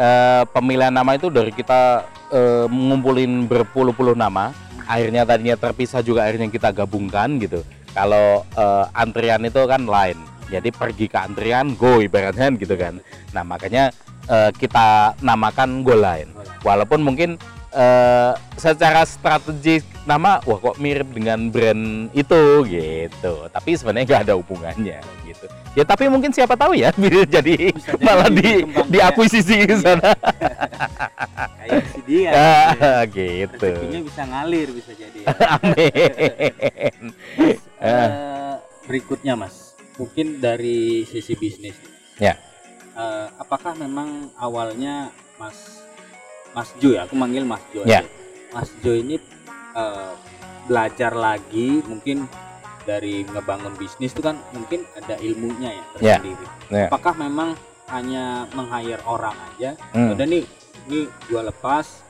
eh, 0.00 0.42
pemilihan 0.50 0.90
nama 0.90 1.14
itu 1.14 1.30
dari 1.30 1.52
kita 1.54 2.02
eh, 2.32 2.66
ngumpulin 2.66 3.46
berpuluh-puluh 3.46 4.18
nama, 4.18 4.50
akhirnya 4.88 5.22
tadinya 5.26 5.56
terpisah 5.58 6.00
juga 6.00 6.26
akhirnya 6.26 6.48
kita 6.50 6.72
gabungkan 6.72 7.38
gitu. 7.38 7.62
Kalau 7.92 8.42
eh, 8.56 8.84
antrian 8.96 9.44
itu 9.44 9.60
kan 9.68 9.84
lain, 9.84 10.16
jadi 10.48 10.68
pergi 10.72 11.06
ke 11.12 11.18
antrian 11.20 11.76
go 11.76 12.00
ibaratnya 12.00 12.48
gitu 12.56 12.74
kan. 12.74 12.98
Nah 13.36 13.44
makanya 13.44 13.92
eh, 14.28 14.50
kita 14.56 15.16
namakan 15.20 15.84
go 15.84 15.92
line. 15.92 16.32
Walaupun 16.64 17.04
mungkin 17.04 17.36
eh, 17.76 18.32
secara 18.56 19.04
strategis 19.04 19.84
nama 20.02 20.42
wah 20.42 20.58
kok 20.58 20.76
mirip 20.76 21.08
dengan 21.10 21.46
brand 21.46 22.10
itu 22.12 22.42
gitu. 22.66 23.34
Tapi 23.48 23.70
sebenarnya 23.74 24.06
nggak 24.08 24.22
ada 24.26 24.34
hubungannya 24.34 24.98
gitu. 25.22 25.46
Ya 25.72 25.82
tapi 25.82 26.04
mungkin 26.06 26.30
siapa 26.30 26.52
tahu 26.52 26.74
ya 26.74 26.90
jadi 27.00 27.24
jadi 27.24 27.54
malah 27.98 28.28
di 28.28 28.42
dikembangkan. 28.60 28.90
diakuisisi 28.90 29.56
ke 29.64 29.76
sana. 29.78 30.10
Kayak 31.56 31.84
si 31.88 32.00
dia 32.04 32.30
Ah, 32.82 33.02
gitu 33.06 33.56
rezekinya 33.62 34.00
bisa 34.02 34.22
ngalir 34.26 34.68
bisa 34.70 34.92
jadi 34.92 35.18
ya. 35.22 35.26
amin. 35.56 36.98
Eh, 37.78 38.54
berikutnya 38.84 39.34
mas. 39.34 39.74
Mungkin 39.96 40.40
dari 40.40 41.04
sisi 41.04 41.34
bisnis. 41.34 41.76
Ya. 42.18 42.34
Eh, 42.92 43.26
apakah 43.38 43.72
memang 43.72 44.28
awalnya 44.36 45.08
mas 45.38 45.80
mas 46.52 46.68
Jo 46.76 46.92
ya 46.92 47.08
aku 47.08 47.16
manggil 47.16 47.46
mas 47.46 47.62
Jo 47.72 47.80
Ya. 47.84 48.04
mas 48.52 48.68
Jo 48.84 48.92
ini 48.92 49.16
eh, 49.72 50.12
belajar 50.64 51.12
lagi 51.12 51.82
mungkin 51.82 52.24
dari 52.82 53.22
ngebangun 53.24 53.74
bisnis 53.78 54.10
itu 54.10 54.22
kan 54.22 54.38
mungkin 54.50 54.82
ada 54.94 55.14
ilmunya 55.18 55.70
ya 55.70 55.78
Ya. 55.78 55.84
tersendiri. 56.18 56.46
Ya. 56.68 56.86
apakah 56.90 57.14
memang 57.14 57.54
hanya 57.86 58.46
meng-hire 58.52 59.02
orang 59.04 59.34
aja? 59.52 59.78
Hmm. 59.92 60.14
udah 60.14 60.26
nih 60.26 60.42
ini 60.88 61.06
gua 61.30 61.46
lepas 61.46 62.02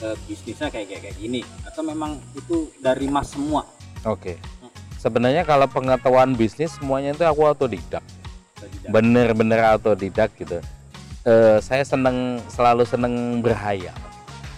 eh, 0.00 0.14
bisnisnya 0.26 0.70
kayak 0.70 0.86
kayak 0.90 1.02
kayak 1.02 1.16
gini. 1.18 1.40
Atau 1.64 1.82
memang 1.82 2.18
itu 2.34 2.70
dari 2.78 3.06
mas 3.06 3.30
semua? 3.30 3.66
Oke. 4.04 4.38
Sebenarnya 4.98 5.44
kalau 5.44 5.68
pengetahuan 5.68 6.32
bisnis 6.32 6.74
semuanya 6.74 7.12
itu 7.12 7.22
aku 7.22 7.44
autodidak. 7.44 8.00
Tadi 8.54 8.76
dah. 8.80 8.90
bener-bener 8.90 9.60
autodidak 9.66 10.32
gitu. 10.34 10.58
Eh, 11.24 11.58
saya 11.58 11.82
seneng 11.82 12.38
selalu 12.48 12.84
seneng 12.84 13.40
berhayal 13.40 13.96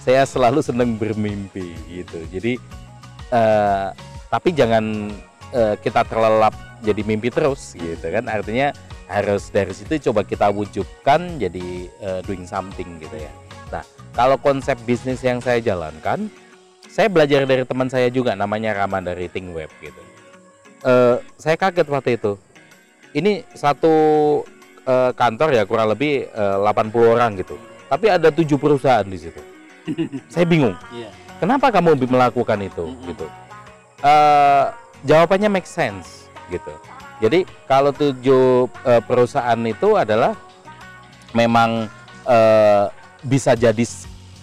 saya 0.07 0.23
selalu 0.23 0.63
seneng 0.63 0.95
bermimpi 0.95 1.75
gitu. 1.91 2.23
Jadi 2.31 2.63
eh, 3.35 3.89
tapi 4.31 4.55
jangan 4.55 5.11
eh, 5.51 5.75
kita 5.83 6.07
terlelap 6.07 6.55
jadi 6.87 7.03
mimpi 7.03 7.35
terus 7.35 7.75
gitu 7.75 8.07
kan. 8.07 8.31
Artinya 8.31 8.71
harus 9.11 9.51
dari 9.51 9.75
situ 9.75 10.11
coba 10.11 10.23
kita 10.23 10.47
wujudkan 10.55 11.43
jadi 11.43 11.91
eh, 11.91 12.21
doing 12.23 12.47
something 12.47 13.03
gitu 13.03 13.19
ya. 13.19 13.33
Nah 13.75 13.83
kalau 14.15 14.39
konsep 14.39 14.79
bisnis 14.87 15.27
yang 15.27 15.43
saya 15.43 15.59
jalankan 15.59 16.31
saya 16.87 17.11
belajar 17.11 17.43
dari 17.43 17.67
teman 17.67 17.91
saya 17.91 18.07
juga 18.07 18.39
namanya 18.39 18.79
Rama 18.79 19.03
dari 19.03 19.27
Think 19.27 19.51
Web 19.51 19.75
gitu. 19.83 20.03
Eh, 20.87 21.19
saya 21.35 21.59
kaget 21.59 21.91
waktu 21.91 22.15
itu. 22.15 22.39
Ini 23.11 23.43
satu 23.59 23.95
eh, 24.87 25.11
kantor 25.19 25.51
ya 25.51 25.67
kurang 25.67 25.91
lebih 25.91 26.31
eh, 26.31 26.57
80 26.63 26.95
orang 27.11 27.35
gitu. 27.43 27.59
Tapi 27.91 28.07
ada 28.07 28.31
tujuh 28.31 28.55
perusahaan 28.55 29.03
di 29.03 29.19
situ. 29.19 29.56
Saya 30.33 30.47
bingung. 30.47 30.75
Iya. 30.91 31.11
Kenapa 31.37 31.69
kamu 31.69 32.01
melakukan 32.09 32.59
itu 32.65 32.85
Mm-mm. 32.89 33.07
gitu? 33.13 33.27
Eh, 34.01 34.65
jawabannya 35.05 35.49
make 35.53 35.69
sense 35.69 36.29
gitu. 36.49 36.73
Jadi 37.21 37.45
kalau 37.65 37.93
tujuh 37.93 38.69
eh, 38.85 39.03
perusahaan 39.05 39.61
itu 39.65 39.97
adalah 39.97 40.37
memang 41.33 41.89
eh, 42.25 42.85
bisa 43.25 43.53
jadi 43.57 43.85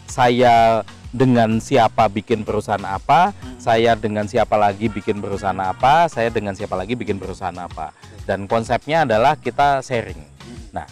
saya 0.10 0.82
dengan 1.14 1.62
siapa 1.62 2.10
bikin 2.10 2.42
perusahaan 2.42 2.82
apa, 2.82 3.34
Mm. 3.38 3.58
saya 3.62 3.94
dengan 3.94 4.26
siapa 4.26 4.58
lagi 4.58 4.90
bikin 4.90 5.22
perusahaan 5.22 5.58
apa, 5.62 6.10
saya 6.10 6.34
dengan 6.34 6.58
siapa 6.58 6.74
lagi 6.74 6.98
bikin 6.98 7.22
perusahaan 7.22 7.54
apa. 7.54 7.94
Dan 8.26 8.50
konsepnya 8.50 9.06
adalah 9.06 9.38
kita 9.38 9.86
sharing. 9.86 10.18
Nah, 10.74 10.90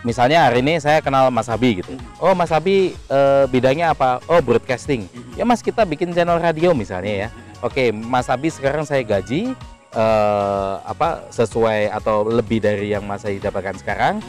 misalnya 0.00 0.48
hari 0.48 0.64
ini 0.64 0.80
saya 0.80 1.04
kenal 1.04 1.28
Mas 1.28 1.48
Abi 1.48 1.84
gitu. 1.84 1.92
Oh, 2.16 2.32
Mas 2.32 2.52
Abi 2.52 2.96
eh, 2.96 3.44
bidangnya 3.48 3.92
apa? 3.92 4.20
Oh, 4.28 4.40
broadcasting. 4.40 5.06
Ya 5.36 5.44
Mas, 5.44 5.60
kita 5.60 5.84
bikin 5.84 6.12
channel 6.16 6.40
radio 6.40 6.72
misalnya 6.72 7.26
ya. 7.26 7.28
Oke, 7.60 7.92
Mas 7.92 8.28
Abi 8.32 8.48
sekarang 8.48 8.88
saya 8.88 9.04
gaji 9.04 9.52
eh, 9.92 10.74
apa 10.84 11.28
sesuai 11.28 11.92
atau 11.92 12.24
lebih 12.24 12.64
dari 12.64 12.92
yang 12.92 13.04
Mas 13.04 13.24
Abi 13.24 13.40
dapatkan 13.40 13.76
sekarang. 13.80 14.24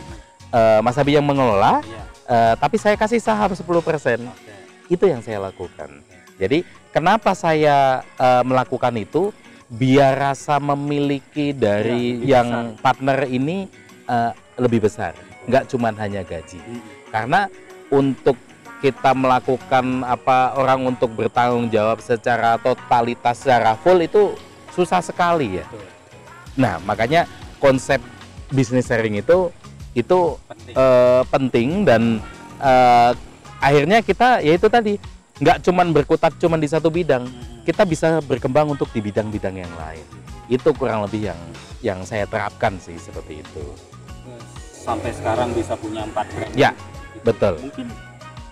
Eh, 0.51 0.79
Mas 0.83 0.99
Abi 0.99 1.15
yang 1.15 1.23
mengelola, 1.23 1.79
eh, 2.27 2.53
tapi 2.59 2.75
saya 2.75 2.99
kasih 2.99 3.23
saham 3.23 3.55
10% 3.55 3.63
Oke. 3.63 4.53
itu 4.91 5.03
yang 5.07 5.23
saya 5.23 5.39
lakukan. 5.39 6.03
Jadi 6.35 6.67
kenapa 6.91 7.31
saya 7.31 8.03
eh, 8.19 8.43
melakukan 8.43 8.95
itu? 8.99 9.31
Biar 9.71 10.19
rasa 10.19 10.59
memiliki 10.59 11.55
dari 11.55 12.27
Ya, 12.27 12.43
yang 12.43 12.75
partner 12.83 13.23
ini 13.23 13.71
eh, 14.03 14.31
lebih 14.59 14.83
besar, 14.83 15.15
nggak 15.47 15.69
cuma 15.71 15.93
hanya 15.95 16.21
gaji. 16.25 16.59
Karena 17.09 17.47
untuk 17.89 18.37
kita 18.81 19.13
melakukan 19.13 20.01
apa 20.01 20.57
orang 20.57 20.89
untuk 20.89 21.13
bertanggung 21.13 21.69
jawab 21.69 22.01
secara 22.01 22.57
totalitas 22.57 23.37
secara 23.37 23.77
full 23.77 24.01
itu 24.01 24.33
susah 24.73 24.99
sekali 25.05 25.61
ya. 25.61 25.65
Nah 26.57 26.81
makanya 26.81 27.29
konsep 27.61 28.01
bisnis 28.49 28.89
sharing 28.89 29.21
itu 29.21 29.53
itu 29.93 30.19
Penting. 30.49 30.73
eh, 30.75 31.21
penting 31.29 31.69
dan 31.85 32.01
eh, 32.57 33.11
akhirnya 33.61 34.01
kita 34.01 34.41
ya 34.41 34.57
itu 34.57 34.67
tadi 34.71 34.97
nggak 35.41 35.61
cuman 35.65 35.93
berkutat 35.93 36.33
cuman 36.41 36.57
di 36.57 36.69
satu 36.69 36.89
bidang 36.89 37.25
kita 37.65 37.85
bisa 37.85 38.17
berkembang 38.25 38.73
untuk 38.73 38.89
di 38.89 39.01
bidang-bidang 39.01 39.61
yang 39.61 39.73
lain 39.77 40.05
itu 40.49 40.69
kurang 40.73 41.05
lebih 41.05 41.29
yang 41.33 41.39
yang 41.81 41.99
saya 42.05 42.25
terapkan 42.25 42.77
sih 42.81 42.97
seperti 42.97 43.41
itu 43.45 43.63
Sampai 44.81 45.13
sekarang 45.13 45.53
bisa 45.53 45.73
punya 45.75 46.01
empat 46.01 46.25
brand. 46.27 46.53
Ya, 46.53 46.71
betul. 47.21 47.61
Mungkin 47.61 47.87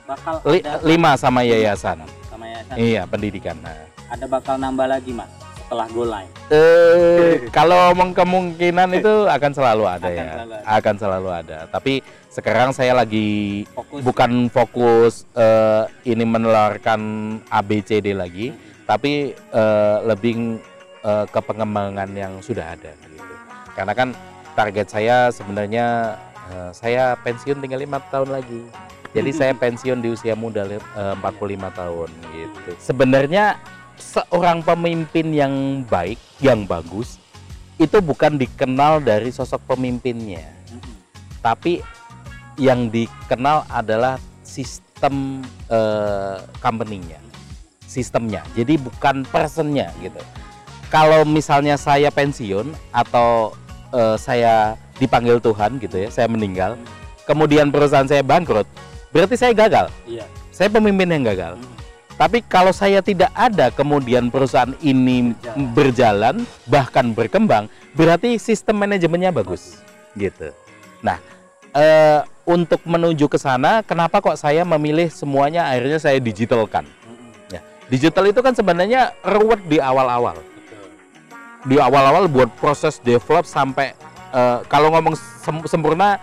bakal 0.05 0.33
Li- 0.43 0.61
ada 0.61 0.81
lima 0.83 1.11
sama 1.15 1.41
yayasan 1.41 2.01
sama 2.23 2.45
yayasan. 2.47 2.75
iya 2.75 3.01
pendidikan 3.05 3.53
nah 3.61 3.77
Ada 4.09 4.25
bakal 4.25 4.57
nambah 4.57 4.89
lagi 4.89 5.13
mas 5.13 5.29
setelah 5.59 5.85
go 5.87 6.01
line. 6.01 6.31
eh 6.49 7.45
kalau 7.51 7.93
omong 7.93 8.09
kemungkinan 8.11 8.89
itu 8.91 9.29
akan 9.29 9.51
selalu 9.53 9.85
ada 9.85 10.01
Akan 10.03 10.17
ya 10.17 10.25
selalu 10.33 10.49
ada. 10.51 10.65
akan 10.67 10.95
selalu 10.97 11.29
ada 11.31 11.57
tapi 11.69 11.93
sekarang 12.27 12.69
saya 12.71 12.93
lagi 12.95 13.29
Fokus. 13.69 14.01
bukan 14.01 14.31
fokus 14.49 15.13
eh, 15.35 15.83
ini 16.07 16.25
menelarkan 16.25 17.01
ABCD 17.47 18.13
lagi, 18.13 18.49
tapi 18.83 19.13
eh, 19.33 19.97
lebih 20.03 20.57
eh, 20.99 21.25
ke 21.27 21.39
pengembangan 21.39 22.09
yang 22.11 22.33
sudah 22.39 22.73
ada 22.73 22.97
gitu. 22.99 23.33
Karena 23.71 23.93
kan 23.93 24.09
target 24.53 24.87
saya 24.89 25.29
sebenarnya 25.29 26.17
eh, 26.49 26.71
saya 26.73 27.17
pensiun 27.21 27.61
tinggal 27.61 27.81
lima 27.81 27.99
tahun 28.09 28.29
lagi. 28.33 28.61
Jadi 29.13 29.31
saya 29.33 29.53
pensiun 29.61 29.99
di 30.01 30.13
usia 30.13 30.33
muda 30.37 30.65
eh, 30.69 30.79
45 31.17 31.25
tahun 31.73 32.09
gitu. 32.33 32.71
Sebenarnya 32.79 33.59
seorang 33.99 34.63
pemimpin 34.63 35.33
yang 35.35 35.83
baik, 35.85 36.17
yang 36.39 36.63
bagus 36.63 37.19
itu 37.79 37.99
bukan 38.03 38.35
dikenal 38.35 38.99
dari 38.99 39.31
sosok 39.31 39.63
pemimpinnya 39.71 40.43
Mm-mm. 40.67 40.99
tapi 41.39 41.79
yang 42.59 42.91
dikenal 42.91 43.63
adalah 43.71 44.19
sistem 44.43 45.39
eh, 45.71 46.37
company-nya, 46.59 47.23
sistemnya. 47.87 48.43
Jadi 48.51 48.75
bukan 48.75 49.23
personnya 49.29 49.95
gitu. 50.03 50.19
Kalau 50.91 51.23
misalnya 51.23 51.79
saya 51.79 52.11
pensiun 52.11 52.75
atau 52.91 53.55
eh, 53.93 54.17
saya 54.19 54.75
dipanggil 54.99 55.39
Tuhan 55.39 55.79
gitu 55.79 55.95
ya, 55.95 56.09
saya 56.11 56.27
meninggal, 56.27 56.75
kemudian 57.23 57.69
perusahaan 57.69 58.07
saya 58.07 58.25
bangkrut, 58.25 58.65
berarti 59.13 59.35
saya 59.37 59.53
gagal. 59.55 59.87
Iya. 60.09 60.25
Saya 60.49 60.67
pemimpin 60.73 61.07
yang 61.07 61.23
gagal. 61.23 61.55
Mm. 61.55 61.79
Tapi 62.19 62.43
kalau 62.43 62.75
saya 62.75 62.99
tidak 62.99 63.31
ada, 63.31 63.71
kemudian 63.71 64.27
perusahaan 64.27 64.75
ini 64.83 65.31
Berjalan. 65.31 65.71
berjalan, 65.71 66.35
bahkan 66.67 67.15
berkembang, 67.15 67.71
berarti 67.95 68.35
sistem 68.35 68.83
manajemennya 68.83 69.31
bagus, 69.31 69.79
gitu. 70.19 70.51
Nah, 70.99 71.15
eh, 71.71 72.19
untuk 72.43 72.83
menuju 72.83 73.31
ke 73.31 73.39
sana, 73.39 73.79
kenapa 73.87 74.19
kok 74.19 74.35
saya 74.35 74.67
memilih 74.67 75.07
semuanya 75.07 75.71
akhirnya 75.71 75.95
saya 75.95 76.19
digitalkan? 76.19 76.83
Ya, 77.47 77.63
digital 77.87 78.27
itu 78.27 78.43
kan 78.43 78.51
sebenarnya 78.51 79.15
ruwet 79.23 79.63
di 79.71 79.79
awal-awal. 79.79 80.43
Di 81.67 81.75
awal-awal 81.75 82.31
buat 82.31 82.47
proses 82.55 83.03
develop 83.03 83.43
sampai 83.43 83.91
eh, 84.31 84.57
kalau 84.71 84.93
ngomong 84.95 85.15
sem- 85.15 85.67
sempurna 85.67 86.19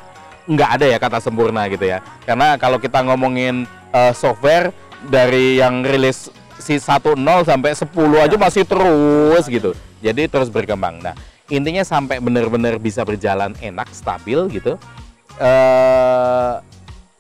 nggak 0.47 0.71
ada 0.79 0.87
ya 0.87 0.99
kata 1.03 1.19
sempurna 1.21 1.67
gitu 1.69 1.85
ya. 1.85 2.01
Karena 2.25 2.57
kalau 2.57 2.81
kita 2.81 3.05
ngomongin 3.05 3.69
eh, 3.93 4.13
software 4.17 4.73
dari 5.07 5.61
yang 5.61 5.85
rilis 5.85 6.33
si 6.57 6.81
10 6.81 7.21
sampai 7.45 7.77
10 7.77 8.25
aja 8.25 8.37
masih 8.41 8.65
terus 8.65 9.45
gitu. 9.47 9.77
Jadi 10.01 10.29
terus 10.29 10.49
berkembang. 10.49 11.01
Nah, 11.05 11.13
intinya 11.53 11.85
sampai 11.85 12.21
benar-benar 12.21 12.81
bisa 12.81 13.05
berjalan 13.05 13.53
enak, 13.61 13.93
stabil 13.93 14.39
gitu. 14.51 14.81
Eh 15.37 16.55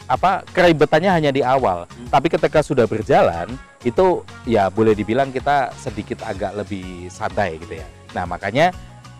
apa 0.06 0.46
keribetannya 0.54 1.10
hanya 1.10 1.30
di 1.34 1.42
awal, 1.42 1.90
tapi 2.14 2.30
ketika 2.30 2.62
sudah 2.62 2.86
berjalan 2.86 3.50
itu 3.82 4.22
ya 4.46 4.70
boleh 4.70 4.94
dibilang 4.94 5.34
kita 5.34 5.74
sedikit 5.74 6.22
agak 6.22 6.54
lebih 6.54 7.10
santai 7.10 7.58
gitu 7.58 7.82
ya. 7.82 7.86
Nah 8.16 8.24
makanya 8.24 8.72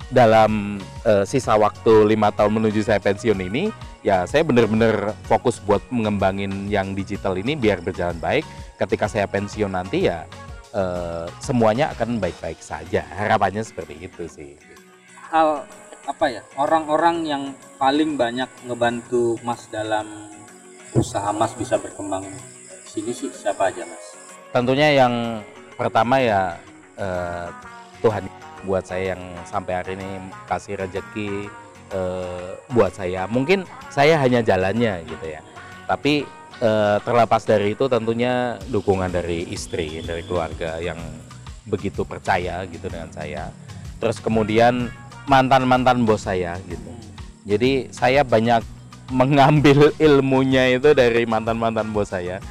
dalam 0.09 0.81
eh, 1.05 1.29
sisa 1.29 1.53
waktu 1.61 2.09
lima 2.09 2.33
tahun 2.33 2.63
menuju 2.63 2.81
saya 2.81 2.97
pensiun 3.03 3.37
ini 3.43 3.69
ya 4.01 4.25
saya 4.25 4.47
benar-benar 4.47 5.13
fokus 5.29 5.61
buat 5.61 5.83
mengembangin 5.93 6.71
yang 6.73 6.97
digital 6.97 7.37
ini 7.37 7.53
biar 7.53 7.85
berjalan 7.85 8.17
baik. 8.17 8.49
Ketika 8.81 9.05
saya 9.05 9.29
pensiun 9.29 9.77
nanti 9.77 10.09
ya 10.09 10.25
eh, 10.73 11.29
semuanya 11.45 11.93
akan 11.93 12.17
baik-baik 12.17 12.59
saja. 12.65 13.05
Harapannya 13.13 13.61
seperti 13.61 14.01
itu 14.01 14.25
sih. 14.27 14.57
hal 15.27 15.67
apa 16.07 16.31
ya 16.31 16.43
orang-orang 16.55 17.27
yang 17.27 17.43
paling 17.83 18.15
banyak 18.15 18.47
ngebantu 18.63 19.35
Mas 19.43 19.67
dalam 19.75 20.07
usaha 20.95 21.35
Mas 21.35 21.51
bisa 21.59 21.83
berkembang 21.83 22.23
sini 22.87 23.11
sih 23.11 23.27
siapa 23.35 23.75
aja 23.75 23.83
Mas? 23.83 24.15
tentunya 24.55 24.95
yang 24.95 25.43
pertama 25.75 26.23
ya 26.23 26.55
eh, 26.95 27.51
Tuhan 27.99 28.23
buat 28.65 28.87
saya 28.87 29.17
yang 29.17 29.23
sampai 29.45 29.73
hari 29.77 29.93
ini 29.99 30.09
kasih 30.49 30.81
rezeki 30.81 31.51
eh, 31.93 32.51
buat 32.73 32.95
saya. 32.95 33.29
Mungkin 33.29 33.69
saya 33.93 34.17
hanya 34.23 34.41
jalannya 34.41 35.05
gitu 35.05 35.27
ya. 35.27 35.41
Tapi 35.85 36.25
eh, 36.63 36.97
terlepas 37.05 37.43
dari 37.45 37.77
itu 37.77 37.85
tentunya 37.91 38.57
dukungan 38.71 39.13
dari 39.13 39.45
istri 39.53 40.01
dari 40.01 40.25
keluarga 40.25 40.81
yang 40.81 40.99
begitu 41.67 42.07
percaya 42.07 42.63
gitu 42.71 42.87
dengan 42.87 43.11
saya. 43.13 43.51
Terus 43.99 44.23
kemudian 44.23 44.89
mantan 45.27 45.67
mantan 45.67 46.07
bos 46.07 46.25
saya 46.25 46.57
gitu. 46.65 46.91
Jadi 47.47 47.91
saya 47.95 48.23
banyak 48.23 48.63
mengambil 49.11 49.95
ilmunya 50.07 50.79
itu 50.79 50.95
dari 50.95 51.27
mantan 51.27 51.59
mantan 51.59 51.91
bos 51.91 52.11
saya. 52.11 52.43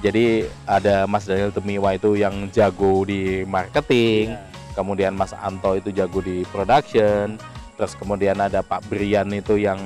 Jadi 0.00 0.48
ada 0.64 1.04
Mas 1.04 1.28
Daniel 1.28 1.52
Tumiwa 1.52 1.92
itu 1.92 2.16
yang 2.16 2.48
jago 2.48 3.04
di 3.04 3.44
marketing, 3.44 4.32
kemudian 4.74 5.14
Mas 5.14 5.34
Anto 5.34 5.76
itu 5.76 5.90
jago 5.90 6.22
di 6.22 6.46
production, 6.48 7.38
terus 7.76 7.96
kemudian 7.96 8.38
ada 8.38 8.60
Pak 8.60 8.86
Brian 8.90 9.28
itu 9.32 9.56
yang 9.56 9.78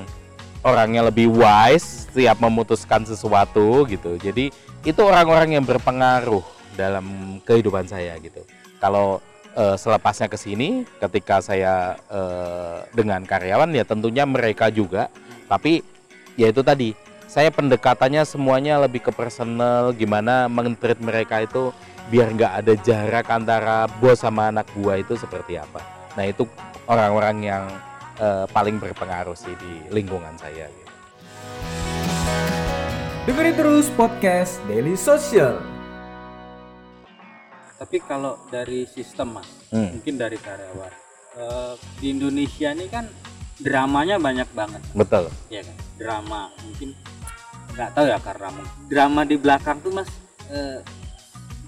orangnya 0.64 1.06
lebih 1.12 1.28
wise, 1.30 2.08
siap 2.10 2.40
memutuskan 2.40 3.04
sesuatu 3.04 3.84
gitu. 3.86 4.16
Jadi 4.16 4.50
itu 4.82 5.00
orang-orang 5.04 5.60
yang 5.60 5.64
berpengaruh 5.64 6.42
dalam 6.74 7.38
kehidupan 7.44 7.86
saya 7.86 8.16
gitu. 8.18 8.42
Kalau 8.80 9.20
eh, 9.54 9.76
selepasnya 9.76 10.26
ke 10.26 10.36
sini, 10.40 10.88
ketika 10.98 11.44
saya 11.44 12.00
eh, 12.08 12.78
dengan 12.96 13.22
karyawan 13.22 13.70
ya 13.76 13.84
tentunya 13.84 14.24
mereka 14.24 14.72
juga, 14.72 15.12
tapi 15.46 15.84
ya 16.34 16.50
itu 16.50 16.64
tadi 16.64 16.96
saya 17.34 17.50
pendekatannya 17.50 18.22
semuanya 18.22 18.78
lebih 18.78 19.10
ke 19.10 19.10
personal 19.10 19.90
gimana 19.90 20.46
mentreat 20.46 21.02
mereka 21.02 21.42
itu 21.42 21.74
biar 22.08 22.28
nggak 22.32 22.52
ada 22.60 22.72
jarak 22.80 23.26
antara 23.28 23.88
bos 23.98 24.20
sama 24.20 24.52
anak 24.52 24.68
buah 24.76 25.00
itu 25.00 25.16
seperti 25.16 25.56
apa 25.56 25.80
nah 26.14 26.24
itu 26.24 26.44
orang-orang 26.86 27.36
yang 27.42 27.64
eh, 28.20 28.46
paling 28.48 28.78
berpengaruh 28.78 29.34
sih 29.34 29.50
di 29.58 29.72
lingkungan 29.90 30.36
saya 30.38 30.68
gitu. 30.70 30.92
Dengerin 33.24 33.56
terus 33.56 33.88
podcast 33.96 34.60
Daily 34.68 34.94
Social. 34.94 35.56
Tapi 37.74 37.96
kalau 38.04 38.36
dari 38.48 38.84
sistem 38.86 39.40
Mas, 39.40 39.48
Hmm. 39.72 39.90
mungkin 39.98 40.14
dari 40.14 40.38
karyawan 40.38 40.92
eh, 41.34 41.74
di 41.98 42.14
Indonesia 42.14 42.70
ini 42.70 42.86
kan 42.86 43.10
dramanya 43.58 44.22
banyak 44.22 44.46
banget, 44.54 44.82
betul 44.94 45.26
ya 45.50 45.64
kan? 45.66 45.76
Drama 45.98 46.40
mungkin 46.62 46.94
nggak 47.74 47.90
tahu 47.90 48.06
ya 48.06 48.18
karena 48.22 48.48
drama 48.86 49.20
di 49.26 49.34
belakang 49.34 49.82
tuh 49.82 49.90
Mas 49.90 50.10
eh, 50.46 50.78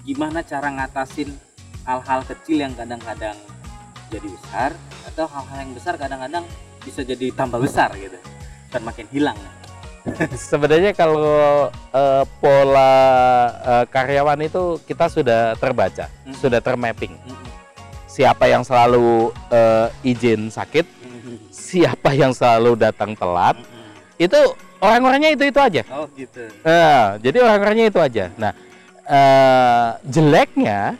gimana 0.07 0.39
cara 0.39 0.71
ngatasin 0.71 1.35
hal-hal 1.83 2.23
kecil 2.23 2.63
yang 2.63 2.71
kadang-kadang 2.71 3.35
jadi 4.07 4.23
besar 4.23 4.71
atau 5.03 5.27
hal-hal 5.27 5.57
yang 5.67 5.73
besar 5.75 5.99
kadang-kadang 5.99 6.47
bisa 6.79 7.03
jadi 7.03 7.27
tambah 7.35 7.59
besar 7.59 7.91
gitu 7.99 8.15
dan 8.71 8.81
makin 8.87 9.03
hilang 9.11 9.35
sebenarnya 10.47 10.95
kalau 10.95 11.67
eh, 11.91 12.23
pola 12.39 12.95
eh, 13.59 13.85
karyawan 13.91 14.39
itu 14.41 14.79
kita 14.87 15.11
sudah 15.11 15.59
terbaca 15.59 16.07
Hmm. 16.23 16.35
sudah 16.35 16.63
termapping 16.63 17.11
Mm-mm. 17.17 17.47
siapa 18.07 18.47
yang 18.47 18.63
selalu 18.63 19.35
eh, 19.51 19.87
izin 20.07 20.47
sakit 20.47 20.87
Mm-mm. 21.03 21.51
siapa 21.51 22.15
yang 22.15 22.31
selalu 22.31 22.79
datang 22.79 23.11
telat 23.11 23.59
Mm-mm. 23.59 23.91
itu 24.15 24.39
orang-orangnya 24.79 25.35
itu 25.35 25.43
itu 25.43 25.59
aja 25.59 25.83
oh 25.91 26.07
gitu 26.15 26.47
Nah, 26.63 27.15
jadi 27.19 27.37
orang-orangnya 27.43 27.87
itu 27.87 27.99
aja. 27.99 28.27
Nah, 28.35 28.51
eh, 29.07 29.89
jeleknya 30.05 30.99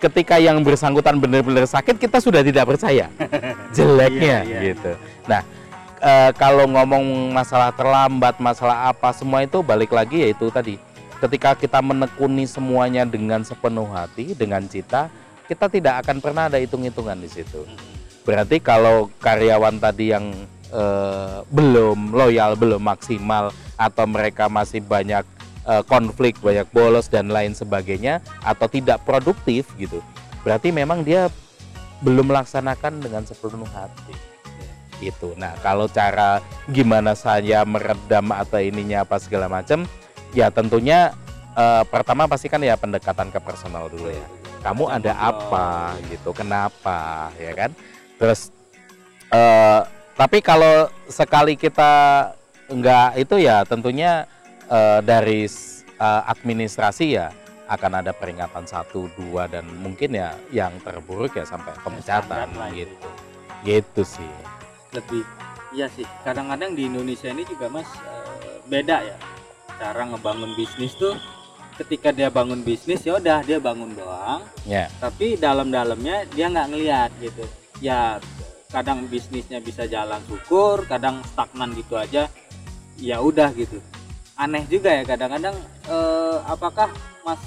ketika 0.00 0.40
yang 0.40 0.64
bersangkutan 0.64 1.20
benar-benar 1.20 1.68
sakit 1.68 2.00
kita 2.00 2.22
sudah 2.22 2.40
tidak 2.40 2.64
percaya. 2.64 3.12
Jeleknya 3.76 4.46
Iya, 4.46 4.48
iya. 4.48 4.60
gitu. 4.72 4.92
Nah, 5.28 5.42
eh, 6.00 6.30
kalau 6.40 6.64
ngomong 6.64 7.34
masalah 7.36 7.68
terlambat, 7.76 8.40
masalah 8.40 8.88
apa 8.88 9.12
semua 9.12 9.44
itu 9.44 9.60
balik 9.60 9.92
lagi 9.92 10.24
yaitu 10.24 10.48
tadi. 10.48 10.80
Ketika 11.20 11.52
kita 11.52 11.84
menekuni 11.84 12.48
semuanya 12.48 13.04
dengan 13.04 13.44
sepenuh 13.44 13.84
hati, 13.92 14.32
dengan 14.32 14.64
cita, 14.64 15.12
kita 15.44 15.68
tidak 15.68 16.00
akan 16.06 16.16
pernah 16.24 16.48
ada 16.48 16.56
hitung-hitungan 16.56 17.20
di 17.20 17.28
situ. 17.28 17.68
Berarti 18.24 18.56
kalau 18.56 19.12
karyawan 19.20 19.76
tadi 19.76 20.16
yang 20.16 20.32
eh, 20.72 21.38
belum 21.52 22.16
loyal, 22.16 22.56
belum 22.56 22.80
maksimal, 22.80 23.52
atau 23.76 24.04
mereka 24.08 24.48
masih 24.48 24.80
banyak 24.80 25.28
eh, 25.70 25.82
konflik, 25.86 26.34
banyak 26.42 26.66
bolos 26.74 27.06
dan 27.06 27.30
lain 27.30 27.54
sebagainya, 27.54 28.18
atau 28.42 28.66
tidak 28.66 29.06
produktif 29.06 29.70
gitu, 29.78 30.02
berarti 30.42 30.74
memang 30.74 31.06
dia 31.06 31.30
belum 32.02 32.34
melaksanakan 32.34 32.98
dengan 32.98 33.22
sepenuh 33.22 33.70
hati. 33.70 34.12
Itu. 35.00 35.32
Nah, 35.40 35.56
kalau 35.64 35.88
cara 35.88 36.44
gimana 36.68 37.16
saya 37.16 37.64
meredam 37.64 38.36
atau 38.36 38.60
ininya 38.60 39.00
apa 39.08 39.16
segala 39.16 39.48
macam, 39.48 39.88
ya 40.36 40.52
tentunya 40.52 41.16
eh, 41.56 41.84
pertama 41.88 42.28
pasti 42.28 42.52
kan 42.52 42.60
ya 42.60 42.76
pendekatan 42.76 43.32
ke 43.32 43.40
personal 43.40 43.88
dulu 43.88 44.12
ya. 44.12 44.26
Kamu 44.60 44.92
ada 44.92 45.16
apa 45.16 45.96
gitu? 46.12 46.36
Kenapa? 46.36 47.32
Ya 47.40 47.56
kan? 47.56 47.72
Terus 48.20 48.52
eh 49.32 49.80
tapi 50.20 50.44
kalau 50.44 50.92
sekali 51.08 51.56
kita 51.56 51.92
enggak 52.68 53.16
itu 53.16 53.40
ya 53.40 53.64
tentunya 53.64 54.28
eh, 54.70 55.00
dari 55.02 55.44
eh, 55.98 56.22
administrasi 56.30 57.06
ya 57.10 57.28
akan 57.70 58.02
ada 58.02 58.10
peringatan 58.10 58.66
satu 58.66 59.06
dua 59.14 59.46
dan 59.46 59.62
mungkin 59.78 60.18
ya 60.18 60.34
yang 60.50 60.74
terburuk 60.82 61.38
ya 61.38 61.46
sampai 61.46 61.70
pemecatan 61.82 62.26
standar 62.26 62.50
lah 62.58 62.70
itu. 62.74 62.90
gitu 62.90 63.08
gitu 63.64 64.02
sih. 64.02 64.32
Lebih 64.96 65.22
iya 65.76 65.86
sih. 65.92 66.06
Kadang-kadang 66.26 66.74
di 66.74 66.88
Indonesia 66.88 67.28
ini 67.30 67.44
juga 67.46 67.70
mas 67.70 67.86
eh, 67.86 68.58
beda 68.66 68.96
ya. 69.04 69.16
Cara 69.80 70.04
ngebangun 70.08 70.52
bisnis 70.56 70.92
tuh 70.98 71.16
ketika 71.80 72.12
dia 72.12 72.28
bangun 72.28 72.60
bisnis 72.60 73.00
ya 73.04 73.16
udah 73.16 73.40
dia 73.44 73.62
bangun 73.62 73.92
doang. 73.96 74.44
Ya. 74.68 74.88
Tapi 75.00 75.38
dalam-dalamnya 75.38 76.28
dia 76.32 76.50
nggak 76.50 76.68
ngelihat 76.72 77.10
gitu. 77.22 77.44
Ya 77.80 78.20
kadang 78.70 79.10
bisnisnya 79.10 79.58
bisa 79.58 79.86
jalan 79.90 80.22
syukur 80.30 80.86
kadang 80.86 81.26
stagnan 81.26 81.74
gitu 81.74 81.98
aja 81.98 82.30
ya 83.02 83.18
udah 83.18 83.50
gitu 83.58 83.82
aneh 84.40 84.64
juga 84.72 84.88
ya 84.88 85.02
kadang-kadang 85.04 85.56
eh, 85.84 86.38
apakah 86.48 86.88
Mas 87.20 87.40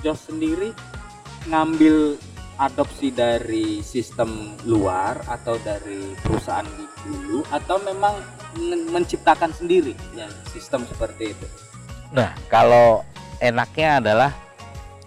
Jos 0.00 0.32
sendiri 0.32 0.72
ngambil 1.44 2.16
adopsi 2.58 3.12
dari 3.12 3.84
sistem 3.84 4.56
luar 4.64 5.20
atau 5.28 5.60
dari 5.60 6.16
perusahaan 6.24 6.66
dulu 7.04 7.44
atau 7.52 7.76
memang 7.84 8.18
men- 8.58 8.88
menciptakan 8.90 9.52
sendiri 9.52 9.92
ya 10.16 10.26
sistem 10.50 10.88
seperti 10.88 11.36
itu? 11.36 11.46
Nah, 12.10 12.32
kalau 12.48 13.04
enaknya 13.38 14.00
adalah 14.00 14.30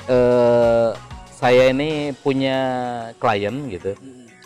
eh, 0.06 0.94
saya 1.34 1.74
ini 1.74 2.14
punya 2.22 2.58
klien 3.18 3.68
gitu 3.74 3.98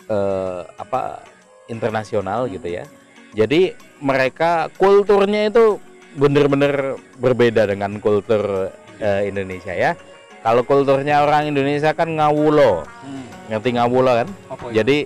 eh, 0.08 0.60
apa 0.80 1.20
internasional 1.68 2.48
gitu 2.48 2.66
ya. 2.72 2.88
Jadi 3.36 3.76
mereka 4.00 4.72
kulturnya 4.80 5.52
itu 5.52 5.76
bener-bener 6.16 6.96
berbeda 7.20 7.68
dengan 7.68 8.00
kultur 8.00 8.72
eh, 8.98 9.28
Indonesia 9.28 9.76
ya. 9.76 9.92
Kalau 10.40 10.62
kulturnya 10.62 11.26
orang 11.26 11.50
Indonesia 11.50 11.90
kan 11.92 12.06
ngawulo, 12.16 12.86
Hmm. 13.02 13.26
ngerti 13.50 13.70
ngawulo 13.76 14.12
kan? 14.24 14.28
Apa 14.48 14.64
itu? 14.70 14.74
Jadi 14.78 14.96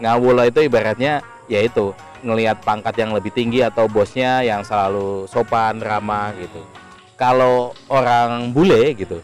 ngawulo 0.00 0.42
itu 0.46 0.60
ibaratnya 0.64 1.24
yaitu 1.50 1.90
ngelihat 2.20 2.60
pangkat 2.62 2.94
yang 3.00 3.16
lebih 3.16 3.32
tinggi 3.32 3.64
atau 3.64 3.88
bosnya 3.88 4.44
yang 4.44 4.60
selalu 4.60 5.24
sopan 5.26 5.80
ramah 5.80 6.36
gitu. 6.36 6.60
Kalau 7.16 7.72
orang 7.88 8.52
bule 8.52 8.96
gitu 8.96 9.20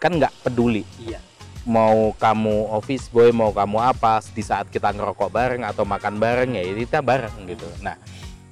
kan 0.00 0.16
nggak 0.16 0.32
peduli 0.40 0.80
iya. 0.96 1.20
mau 1.68 2.16
kamu 2.16 2.72
office 2.72 3.12
boy 3.12 3.28
mau 3.36 3.52
kamu 3.52 3.76
apa 3.84 4.24
di 4.32 4.40
saat 4.40 4.72
kita 4.72 4.96
ngerokok 4.96 5.28
bareng 5.28 5.62
atau 5.62 5.84
makan 5.84 6.16
bareng 6.16 6.56
ya 6.56 6.64
kita 6.64 7.04
bareng 7.04 7.36
gitu. 7.46 7.68
Nah 7.84 7.94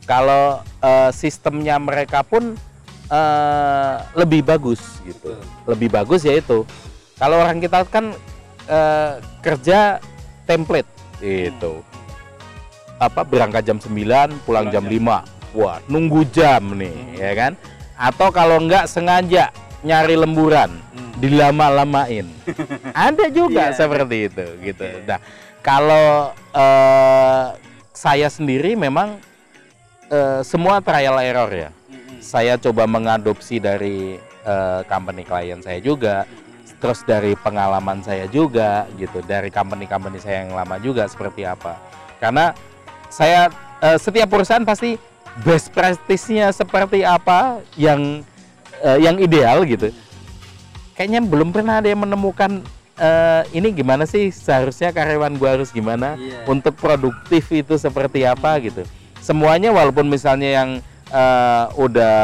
kalau 0.09 0.45
eh, 0.81 1.11
sistemnya 1.13 1.77
mereka 1.77 2.25
pun 2.25 2.57
eh, 3.07 3.95
lebih 4.17 4.41
bagus 4.43 4.81
gitu 5.05 5.37
Betul. 5.37 5.69
lebih 5.69 5.89
bagus 5.93 6.25
yaitu 6.25 6.65
kalau 7.15 7.39
orang 7.39 7.61
kita 7.61 7.85
kan 7.85 8.17
eh, 8.65 9.13
kerja 9.39 10.01
template 10.45 10.89
gitu 11.21 11.85
apa 12.97 13.23
berangkat 13.23 13.63
jam 13.63 13.79
9 13.79 13.85
pulang 13.87 14.33
Pulang 14.43 14.67
jam 14.73 14.85
jam. 14.89 15.23
5 15.53 15.55
wah 15.55 15.77
nunggu 15.87 16.25
jam 16.29 16.75
nih 16.75 16.97
ya 17.15 17.33
kan 17.37 17.53
atau 17.95 18.29
kalau 18.31 18.59
enggak 18.59 18.89
sengaja 18.89 19.53
nyari 19.81 20.17
lemburan 20.17 20.73
Hmm. 20.89 21.15
dilama-lamain 21.21 22.27
ada 23.07 23.27
juga 23.29 23.71
Iya. 23.71 23.77
seperti 23.77 24.27
itu 24.27 24.47
gitu 24.65 24.83
Oke. 24.83 25.07
nah 25.07 25.21
kalau 25.61 26.31
eh, 26.51 27.45
saya 27.93 28.27
sendiri 28.27 28.75
memang 28.75 29.19
eh, 30.11 30.41
semua 30.43 30.81
trial 30.81 31.17
error 31.21 31.51
ya. 31.51 31.71
Saya 32.19 32.59
coba 32.59 32.85
mengadopsi 32.85 33.63
dari 33.63 34.19
eh, 34.45 34.81
company 34.87 35.23
klien 35.23 35.61
saya 35.63 35.79
juga 35.79 36.27
terus 36.79 37.03
dari 37.03 37.35
pengalaman 37.35 37.99
saya 38.07 38.31
juga 38.31 38.87
gitu 38.95 39.19
dari 39.27 39.51
company-company 39.51 40.23
saya 40.23 40.47
yang 40.47 40.55
lama 40.55 40.79
juga 40.79 41.11
seperti 41.11 41.43
apa. 41.43 41.75
Karena 42.23 42.55
saya 43.11 43.51
eh, 43.83 43.99
setiap 43.99 44.31
perusahaan 44.31 44.63
pasti 44.63 44.95
best 45.43 45.75
practice-nya 45.75 46.55
seperti 46.55 47.03
apa 47.03 47.63
yang 47.75 48.23
eh, 48.83 48.99
yang 49.03 49.19
ideal 49.19 49.67
gitu. 49.67 49.91
Kayaknya 50.95 51.21
belum 51.27 51.51
pernah 51.55 51.79
ada 51.83 51.91
yang 51.91 52.03
menemukan 52.03 52.63
eh, 52.95 53.43
ini 53.55 53.71
gimana 53.75 54.07
sih 54.07 54.31
seharusnya 54.31 54.91
karyawan 54.95 55.35
gua 55.39 55.59
harus 55.59 55.71
gimana 55.71 56.15
Iya. 56.15 56.47
untuk 56.47 56.75
produktif 56.79 57.47
itu 57.51 57.75
seperti 57.79 58.23
apa 58.23 58.55
gitu 58.63 58.83
semuanya 59.21 59.71
walaupun 59.71 60.07
misalnya 60.09 60.49
yang 60.63 60.71
eh, 61.09 61.65
udah 61.77 62.17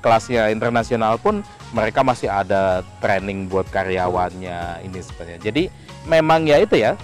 kelasnya 0.00 0.52
internasional 0.52 1.16
pun 1.18 1.40
mereka 1.72 2.00
masih 2.00 2.32
ada 2.32 2.80
training 3.00 3.48
buat 3.48 3.68
karyawannya 3.68 4.84
ini 4.84 4.98
sebenarnya. 5.04 5.40
Jadi 5.40 5.62
memang 6.08 6.48
ya 6.48 6.56
itu 6.60 6.76
ya 6.76 6.96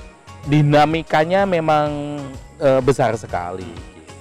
dinamikanya 0.49 1.45
memang 1.49 2.21
eh, 2.61 2.81
besar 2.81 3.17
sekali 3.17 3.69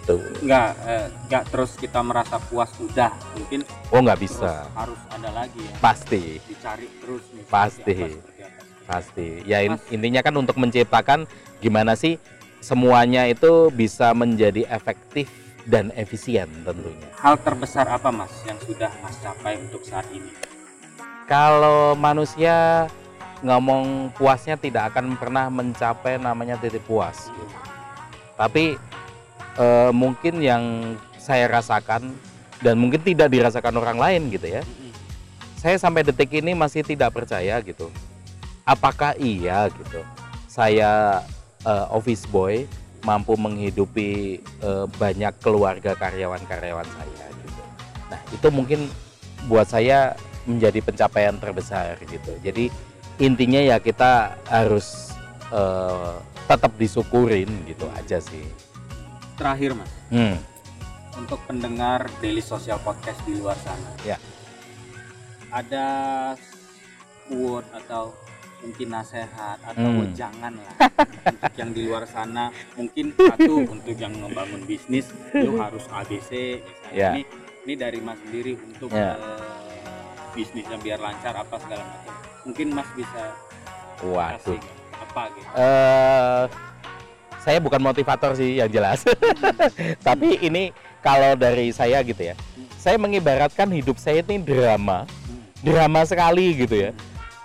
gitu. 0.04 0.20
Nggak 0.44 0.70
eh, 0.84 1.08
nggak 1.32 1.44
terus 1.52 1.72
kita 1.80 2.04
merasa 2.04 2.36
puas 2.40 2.72
udah 2.80 3.12
mungkin 3.40 3.64
oh 3.92 4.00
nggak 4.04 4.20
bisa. 4.20 4.68
harus 4.76 5.00
ada 5.12 5.30
lagi 5.32 5.60
ya. 5.64 5.76
Pasti. 5.80 6.44
Dicari 6.44 6.88
terus 7.00 7.24
nih 7.32 7.44
Pasti. 7.48 7.96
seperti 7.96 8.04
apa, 8.04 8.20
seperti 8.20 8.42
apa. 8.44 8.62
pasti. 8.84 9.28
Ya 9.48 9.64
in- 9.64 9.84
intinya 9.92 10.20
kan 10.20 10.36
untuk 10.36 10.60
menciptakan 10.60 11.24
gimana 11.64 11.96
sih 11.96 12.20
semuanya 12.64 13.28
itu 13.28 13.68
bisa 13.76 14.16
menjadi 14.16 14.64
efektif 14.72 15.28
dan 15.68 15.92
efisien 16.00 16.48
tentunya. 16.64 17.12
Hal 17.20 17.36
terbesar 17.44 17.92
apa 17.92 18.08
mas 18.08 18.32
yang 18.48 18.56
sudah 18.64 18.88
mas 19.04 19.20
capai 19.20 19.60
untuk 19.60 19.84
saat 19.84 20.08
ini? 20.16 20.32
Kalau 21.28 21.92
manusia 22.00 22.88
ngomong 23.44 24.16
puasnya 24.16 24.56
tidak 24.56 24.96
akan 24.96 25.20
pernah 25.20 25.52
mencapai 25.52 26.16
namanya 26.16 26.56
titik 26.56 26.88
puas. 26.88 27.28
Gitu. 27.28 27.56
tapi 28.34 28.82
eh, 29.62 29.92
mungkin 29.94 30.42
yang 30.42 30.96
saya 31.22 31.46
rasakan 31.46 32.18
dan 32.66 32.76
mungkin 32.80 33.04
tidak 33.06 33.30
dirasakan 33.30 33.76
orang 33.78 34.00
lain 34.00 34.22
gitu 34.32 34.48
ya. 34.48 34.64
Saya 35.60 35.80
sampai 35.80 36.04
detik 36.04 36.32
ini 36.34 36.56
masih 36.58 36.84
tidak 36.84 37.14
percaya 37.14 37.60
gitu. 37.62 37.88
Apakah 38.68 39.16
iya 39.20 39.70
gitu? 39.72 40.02
Saya 40.50 41.24
eh, 41.66 41.86
office 41.92 42.28
boy 42.30 42.68
mampu 43.04 43.36
menghidupi 43.36 44.40
eh, 44.40 44.86
banyak 44.96 45.34
keluarga 45.44 45.96
karyawan-karyawan 46.00 46.88
saya 46.88 47.26
gitu. 47.32 47.62
Nah 48.12 48.20
itu 48.32 48.48
mungkin 48.52 48.80
buat 49.52 49.68
saya 49.68 50.16
menjadi 50.48 50.80
pencapaian 50.84 51.36
terbesar 51.40 52.00
gitu. 52.04 52.32
Jadi 52.44 52.72
intinya 53.20 53.60
ya 53.60 53.78
kita 53.80 54.40
harus 54.48 55.12
eh, 55.52 56.16
tetap 56.48 56.72
disyukurin 56.80 57.50
gitu 57.68 57.88
aja 57.96 58.20
sih. 58.20 58.44
Terakhir 59.40 59.76
mas. 59.76 59.92
Hmm. 60.14 60.38
untuk 61.14 61.38
pendengar 61.46 62.10
daily 62.26 62.42
social 62.42 62.82
podcast 62.82 63.22
di 63.30 63.38
luar 63.38 63.54
sana. 63.62 63.90
Ya. 64.02 64.18
ada 65.54 65.86
quote 67.30 67.70
atau 67.70 68.18
mungkin 68.64 68.88
nasihat 68.90 69.60
atau 69.60 69.84
Hmm. 69.84 70.00
wejangan 70.02 70.54
lah 70.56 70.74
untuk 71.28 71.54
yang 71.54 71.70
di 71.70 71.82
luar 71.84 72.04
sana 72.06 72.48
mungkin 72.74 73.12
satu 73.12 73.54
untuk 73.68 73.94
yang 73.94 74.16
membangun 74.16 74.64
bisnis 74.64 75.12
lu 75.34 75.60
harus 75.60 75.84
ABC 75.90 76.64
misalnya 76.64 76.96
Ya. 76.96 77.10
ini 77.12 77.22
ini 77.64 77.74
dari 77.76 78.00
mas 78.00 78.18
sendiri 78.20 78.56
untuk 78.58 78.90
Ya. 78.90 79.14
eh, 79.14 79.52
bisnisnya 80.32 80.78
biar 80.78 80.98
lancar 80.98 81.36
apa 81.36 81.56
segala 81.60 81.84
macam 81.84 82.14
mungkin 82.44 82.68
mas 82.72 82.90
bisa 82.94 83.24
waduh 84.02 84.40
kasih 84.40 84.60
apa 84.94 85.22
gitu 85.30 85.50
eh 85.54 86.44
saya 87.38 87.60
bukan 87.60 87.84
motivator 87.84 88.32
sih 88.34 88.56
yang 88.56 88.72
jelas. 88.72 89.04
Tapi 90.00 90.40
ini 90.40 90.72
kalau 91.04 91.36
dari 91.36 91.76
saya 91.76 92.00
gitu 92.00 92.24
ya. 92.24 92.40
Saya 92.80 92.96
mengibaratkan 92.96 93.68
hidup 93.68 94.00
saya 94.00 94.24
ini 94.24 94.40
drama. 94.40 95.04
Drama 95.60 96.08
sekali 96.08 96.56
gitu 96.56 96.88
ya. 96.88 96.92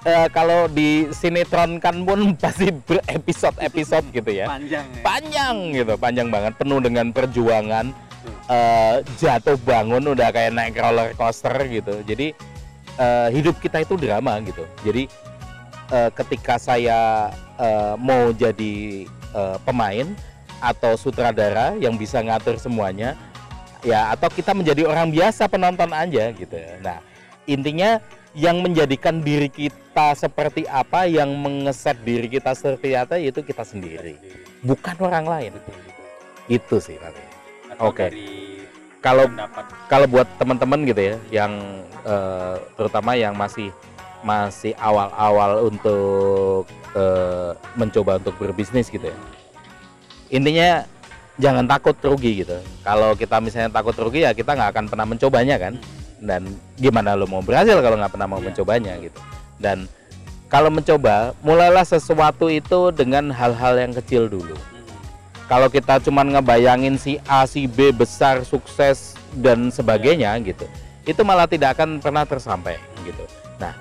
Eh, 0.06 0.28
kalau 0.30 0.70
di 0.70 1.10
sinetron 1.10 1.82
kan 1.82 2.06
pun 2.06 2.30
pasti 2.42 2.70
berepisode-episode 2.70 4.06
gitu 4.16 4.30
ya. 4.30 4.46
panjang 4.46 4.86
ya 4.86 5.02
Panjang 5.02 5.56
gitu, 5.74 5.94
panjang 5.98 6.28
banget 6.30 6.52
penuh 6.54 6.78
dengan 6.78 7.06
perjuangan. 7.10 7.86
eh, 8.48 8.94
jatuh 9.16 9.56
bangun 9.64 10.04
udah 10.12 10.28
kayak 10.30 10.52
naik 10.52 10.76
roller 10.76 11.12
coaster 11.16 11.54
gitu. 11.66 12.04
Jadi 12.04 12.30
eh, 12.96 13.28
hidup 13.32 13.56
kita 13.58 13.82
itu 13.82 13.96
drama 13.96 14.38
gitu. 14.44 14.64
Jadi 14.84 15.08
eh, 15.90 16.10
ketika 16.14 16.60
saya 16.60 17.32
eh, 17.56 17.94
mau 17.96 18.30
jadi 18.30 19.04
eh, 19.08 19.56
pemain 19.64 20.06
atau 20.58 20.98
sutradara 20.98 21.78
yang 21.78 21.94
bisa 21.94 22.18
ngatur 22.18 22.58
semuanya 22.58 23.14
ya 23.86 24.10
atau 24.10 24.26
kita 24.26 24.50
menjadi 24.50 24.90
orang 24.90 25.14
biasa 25.14 25.46
penonton 25.46 25.86
aja 25.94 26.34
gitu 26.34 26.58
nah 26.82 26.98
intinya 27.46 28.02
yang 28.38 28.62
menjadikan 28.62 29.18
diri 29.18 29.50
kita 29.50 30.14
seperti 30.14 30.62
apa 30.70 31.10
yang 31.10 31.34
mengeset 31.34 31.98
diri 32.06 32.30
kita 32.30 32.54
seperti 32.54 32.94
apa 32.94 33.18
itu 33.18 33.42
kita 33.42 33.66
sendiri. 33.66 34.14
Bukan 34.62 34.94
orang 35.02 35.26
lain. 35.26 35.52
Itu 36.46 36.78
sih 36.78 36.94
Oke. 37.82 38.06
dari 38.06 38.26
kalau 39.02 39.26
kalau 39.90 40.06
buat 40.06 40.26
teman-teman 40.38 40.86
gitu 40.86 41.02
ya 41.02 41.16
yang 41.34 41.52
eh, 42.06 42.56
terutama 42.78 43.18
yang 43.18 43.34
masih 43.34 43.74
masih 44.22 44.74
awal-awal 44.78 45.66
untuk 45.66 46.66
eh, 46.94 47.52
mencoba 47.74 48.22
untuk 48.22 48.38
berbisnis 48.38 48.86
gitu 48.86 49.10
ya. 49.10 49.18
Intinya 50.30 50.86
jangan 51.42 51.66
takut 51.66 51.98
rugi 52.06 52.46
gitu. 52.46 52.58
Kalau 52.86 53.18
kita 53.18 53.42
misalnya 53.42 53.70
takut 53.74 53.98
rugi 53.98 54.22
ya 54.22 54.30
kita 54.30 54.54
nggak 54.54 54.70
akan 54.78 54.84
pernah 54.86 55.06
mencobanya 55.10 55.58
kan 55.58 55.74
dan 56.18 56.46
gimana 56.78 57.14
lo 57.14 57.26
mau 57.26 57.42
berhasil 57.42 57.78
kalau 57.78 57.96
nggak 57.98 58.12
pernah 58.12 58.28
mau 58.28 58.38
Iya. 58.42 58.46
mencobanya 58.50 58.92
gitu. 58.98 59.18
Dan 59.58 59.86
kalau 60.48 60.70
mencoba 60.72 61.36
mulailah 61.44 61.84
sesuatu 61.84 62.48
itu 62.48 62.90
dengan 62.94 63.30
hal-hal 63.30 63.78
yang 63.78 63.92
kecil 63.92 64.26
dulu. 64.30 64.56
Kalau 65.48 65.72
kita 65.72 65.96
cuman 66.04 66.36
ngebayangin 66.36 67.00
si 67.00 67.16
A 67.24 67.48
si 67.48 67.64
B 67.64 67.88
besar 67.88 68.44
sukses 68.44 69.16
dan 69.32 69.72
sebagainya 69.72 70.36
gitu 70.44 70.68
itu 71.08 71.24
malah 71.24 71.48
tidak 71.48 71.72
akan 71.80 72.04
pernah 72.04 72.28
tersampai 72.28 72.76
gitu. 73.00 73.24
Nah 73.56 73.72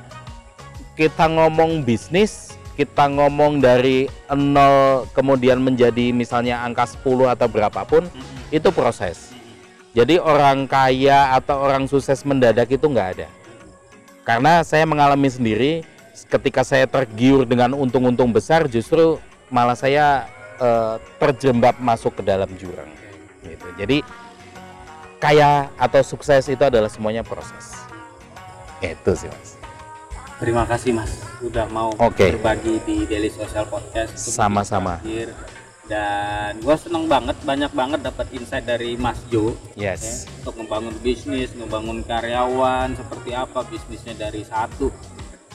kita 0.95 1.27
ngomong 1.27 1.83
bisnis 1.83 2.55
kita 2.79 3.09
ngomong 3.09 3.59
dari 3.59 4.07
nol 4.31 5.09
kemudian 5.11 5.59
menjadi 5.59 6.13
misalnya 6.13 6.61
angka 6.61 6.87
10 6.87 7.33
atau 7.33 7.47
berapapun 7.49 8.05
itu 8.53 8.69
proses 8.71 9.26
jadi 9.97 10.21
orang 10.21 10.69
kaya 10.69 11.33
atau 11.33 11.57
orang 11.57 11.89
sukses 11.89 12.21
mendadak 12.21 12.69
itu 12.69 12.85
nggak 12.85 13.09
ada 13.17 13.27
karena 14.21 14.61
saya 14.61 14.85
mengalami 14.85 15.33
sendiri 15.33 15.81
ketika 16.29 16.61
saya 16.61 16.85
tergiur 16.85 17.49
dengan 17.49 17.73
untung-untung 17.73 18.29
besar 18.29 18.69
justru 18.69 19.17
malah 19.49 19.73
saya 19.73 20.27
eh, 20.59 20.95
terjebak 21.17 21.79
masuk 21.79 22.19
ke 22.19 22.23
dalam 22.25 22.49
jurang 22.59 22.89
gitu. 23.45 23.67
Jadi 23.79 23.97
kaya 25.17 25.71
atau 25.79 26.01
sukses 26.03 26.45
itu 26.49 26.61
adalah 26.61 26.91
semuanya 26.91 27.23
proses. 27.23 27.77
Itu 28.83 29.17
sih 29.17 29.29
mas. 29.29 29.57
Terima 30.37 30.69
kasih 30.69 30.93
Mas 30.93 31.17
udah 31.41 31.65
mau 31.73 31.89
Oke. 31.97 32.37
berbagi 32.37 32.77
di 32.85 33.09
Daily 33.09 33.33
Social 33.33 33.65
Podcast. 33.65 34.13
Sama-sama. 34.13 35.01
Dan 35.87 36.59
gue 36.59 36.75
seneng 36.75 37.07
banget, 37.07 37.39
banyak 37.41 37.71
banget 37.71 37.99
dapat 38.01 38.27
insight 38.29 38.63
dari 38.63 38.93
Mas 38.93 39.15
Jo 39.27 39.55
ya, 39.73 39.95
Yes. 39.95 40.27
untuk 40.37 40.59
membangun 40.59 40.91
bisnis, 40.99 41.51
membangun 41.53 42.03
karyawan 42.03 42.91
seperti 42.93 43.31
apa 43.31 43.63
bisnisnya 43.63 44.11
dari 44.13 44.43
satu 44.43 44.91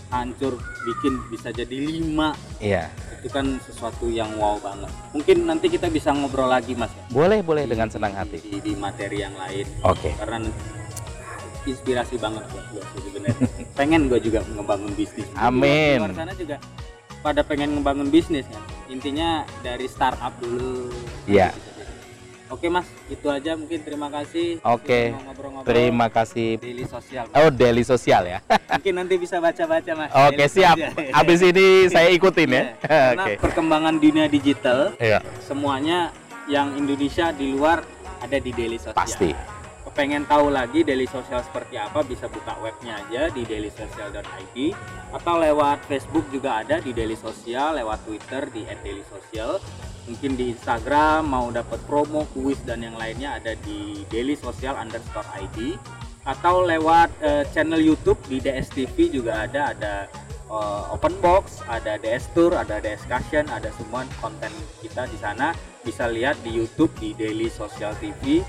hancur 0.09 0.57
bikin 0.83 1.21
bisa 1.29 1.49
jadi 1.49 1.73
lima 1.73 2.33
Iya. 2.59 2.89
itu 3.13 3.29
kan 3.29 3.61
sesuatu 3.63 4.09
yang 4.09 4.33
wow 4.35 4.57
banget. 4.57 4.89
Mungkin 5.13 5.37
nanti 5.45 5.69
kita 5.69 5.89
bisa 5.89 6.11
ngobrol 6.11 6.49
lagi 6.49 6.73
Mas 6.73 6.91
ya. 6.91 7.05
Boleh 7.09 7.41
boleh 7.41 7.65
Di- 7.65 7.71
dengan 7.71 7.89
senang 7.89 8.13
hati. 8.13 8.41
di, 8.41 8.57
di 8.59 8.73
materi 8.73 9.21
yang 9.21 9.33
lain 9.35 9.65
Oke. 9.83 10.13
karena 10.17 10.49
inspirasi 11.63 12.19
banget 12.19 12.43
buat 12.49 12.67
gue 12.73 12.83
sebenarnya 13.01 13.37
pengen 13.79 14.11
gue 14.11 14.19
juga 14.19 14.43
ngebangun 14.45 14.93
bisnis 14.93 15.29
Amin. 15.35 15.95
di 15.95 16.03
luar 16.03 16.13
sana 16.13 16.33
juga 16.35 16.57
pada 17.23 17.41
pengen 17.41 17.79
ngebangun 17.79 18.09
bisnis 18.09 18.45
kan 18.45 18.61
intinya 18.87 19.29
dari 19.63 19.87
startup 19.87 20.35
dulu 20.37 20.91
Iya. 21.25 21.55
oke 22.49 22.67
mas 22.67 22.85
itu 23.07 23.25
aja 23.27 23.55
mungkin 23.55 23.81
terima 23.81 24.11
kasih 24.11 24.59
Oke. 24.61 25.15
Ngobrol-ngobrol. 25.15 25.65
Terima 25.65 26.07
kasih. 26.07 26.59
daily 26.59 26.85
sosial 26.85 27.25
Oh, 27.33 27.49
daily 27.49 27.81
sosial 27.83 28.23
ya. 28.27 28.39
mungkin 28.75 28.95
nanti 28.95 29.15
bisa 29.17 29.39
baca-baca 29.39 29.91
mas 29.95 30.11
Oke, 30.11 30.37
Daily 30.37 30.51
siap. 30.51 30.77
Abis 31.23 31.41
ini 31.41 31.67
saya 31.89 32.11
ikutin 32.11 32.49
ya. 32.51 32.53
Iya, 32.53 32.65
karena 32.83 33.25
Oke. 33.25 33.33
perkembangan 33.41 33.95
dunia 33.97 34.27
digital 34.27 34.93
Iya, 34.99 35.23
semuanya 35.41 36.11
yang 36.45 36.75
Indonesia 36.75 37.31
di 37.31 37.55
luar 37.55 37.87
ada 38.19 38.37
di 38.37 38.51
daily 38.51 38.77
sosial 38.77 38.99
pasti. 38.99 39.31
Pengen 39.93 40.25
tahu 40.25 40.49
lagi 40.49 40.81
daily 40.81 41.05
sosial 41.05 41.45
seperti 41.45 41.77
apa 41.77 42.01
bisa 42.01 42.25
buka 42.25 42.57
webnya 42.65 42.97
aja 43.05 43.29
di 43.29 43.45
dailysocial.id 43.45 44.57
atau 45.13 45.35
lewat 45.37 45.85
Facebook 45.85 46.25
juga 46.33 46.65
ada 46.65 46.81
di 46.81 46.97
daily 46.97 47.17
sosial 47.17 47.77
lewat 47.77 48.09
Twitter 48.09 48.49
di 48.49 48.65
@dailysocial. 48.65 49.61
Mungkin 50.09 50.35
di 50.35 50.51
Instagram 50.57 51.29
mau 51.31 51.47
dapat 51.53 51.79
promo 51.87 52.27
kuis 52.35 52.59
dan 52.67 52.83
yang 52.83 52.97
lainnya 52.99 53.39
ada 53.39 53.55
di 53.63 54.03
daily 54.11 54.35
sosial 54.35 54.75
underscore 54.75 55.29
ID 55.39 55.77
atau 56.25 56.65
lewat 56.65 57.13
eh, 57.23 57.45
channel 57.53 57.79
YouTube 57.79 58.19
di 58.27 58.43
DSTV 58.43 58.97
juga 59.13 59.45
ada 59.47 59.77
ada 59.77 59.95
eh, 60.49 60.95
open 60.95 61.15
box 61.23 61.63
ada 61.69 62.01
DS 62.01 62.33
Tour 62.35 62.57
ada 62.57 62.81
DS 62.81 63.05
ada 63.07 63.71
semua 63.77 64.09
konten 64.19 64.51
kita 64.81 65.05
di 65.07 65.19
sana. 65.21 65.53
Bisa 65.85 66.07
lihat 66.07 66.39
di 66.47 66.63
YouTube 66.63 66.95
di 67.03 67.11
Daily 67.13 67.51
Social 67.51 67.93
TV 67.99 68.43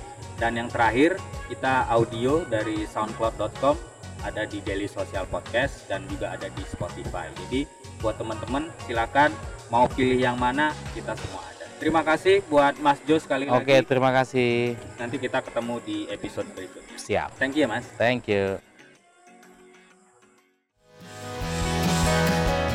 dan 0.43 0.59
yang 0.59 0.67
terakhir 0.67 1.15
kita 1.47 1.87
audio 1.87 2.43
dari 2.51 2.83
soundcloud.com 2.83 3.79
ada 4.27 4.43
di 4.43 4.59
Daily 4.59 4.91
Social 4.91 5.23
Podcast 5.31 5.87
dan 5.87 6.03
juga 6.11 6.35
ada 6.35 6.51
di 6.51 6.63
Spotify. 6.67 7.31
Jadi 7.47 7.63
buat 8.03 8.19
teman-teman 8.19 8.67
silakan 8.83 9.31
mau 9.71 9.87
pilih 9.87 10.19
yang 10.19 10.35
mana 10.35 10.75
kita 10.91 11.15
semua 11.15 11.47
ada. 11.47 11.63
Terima 11.79 12.03
kasih 12.03 12.43
buat 12.51 12.75
Mas 12.83 12.99
Jo 13.07 13.15
sekali 13.23 13.47
Oke, 13.47 13.71
lagi. 13.79 13.87
terima 13.87 14.11
kasih. 14.11 14.75
Nanti 14.99 15.15
kita 15.15 15.39
ketemu 15.39 15.79
di 15.79 15.97
episode 16.11 16.47
berikutnya. 16.51 16.99
Siap. 16.99 17.39
Thank 17.39 17.55
you 17.55 17.67
Mas. 17.71 17.87
Thank 17.95 18.27
you. 18.27 18.59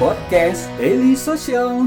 Podcast 0.01 0.73
Daily 0.81 1.13
Social 1.13 1.85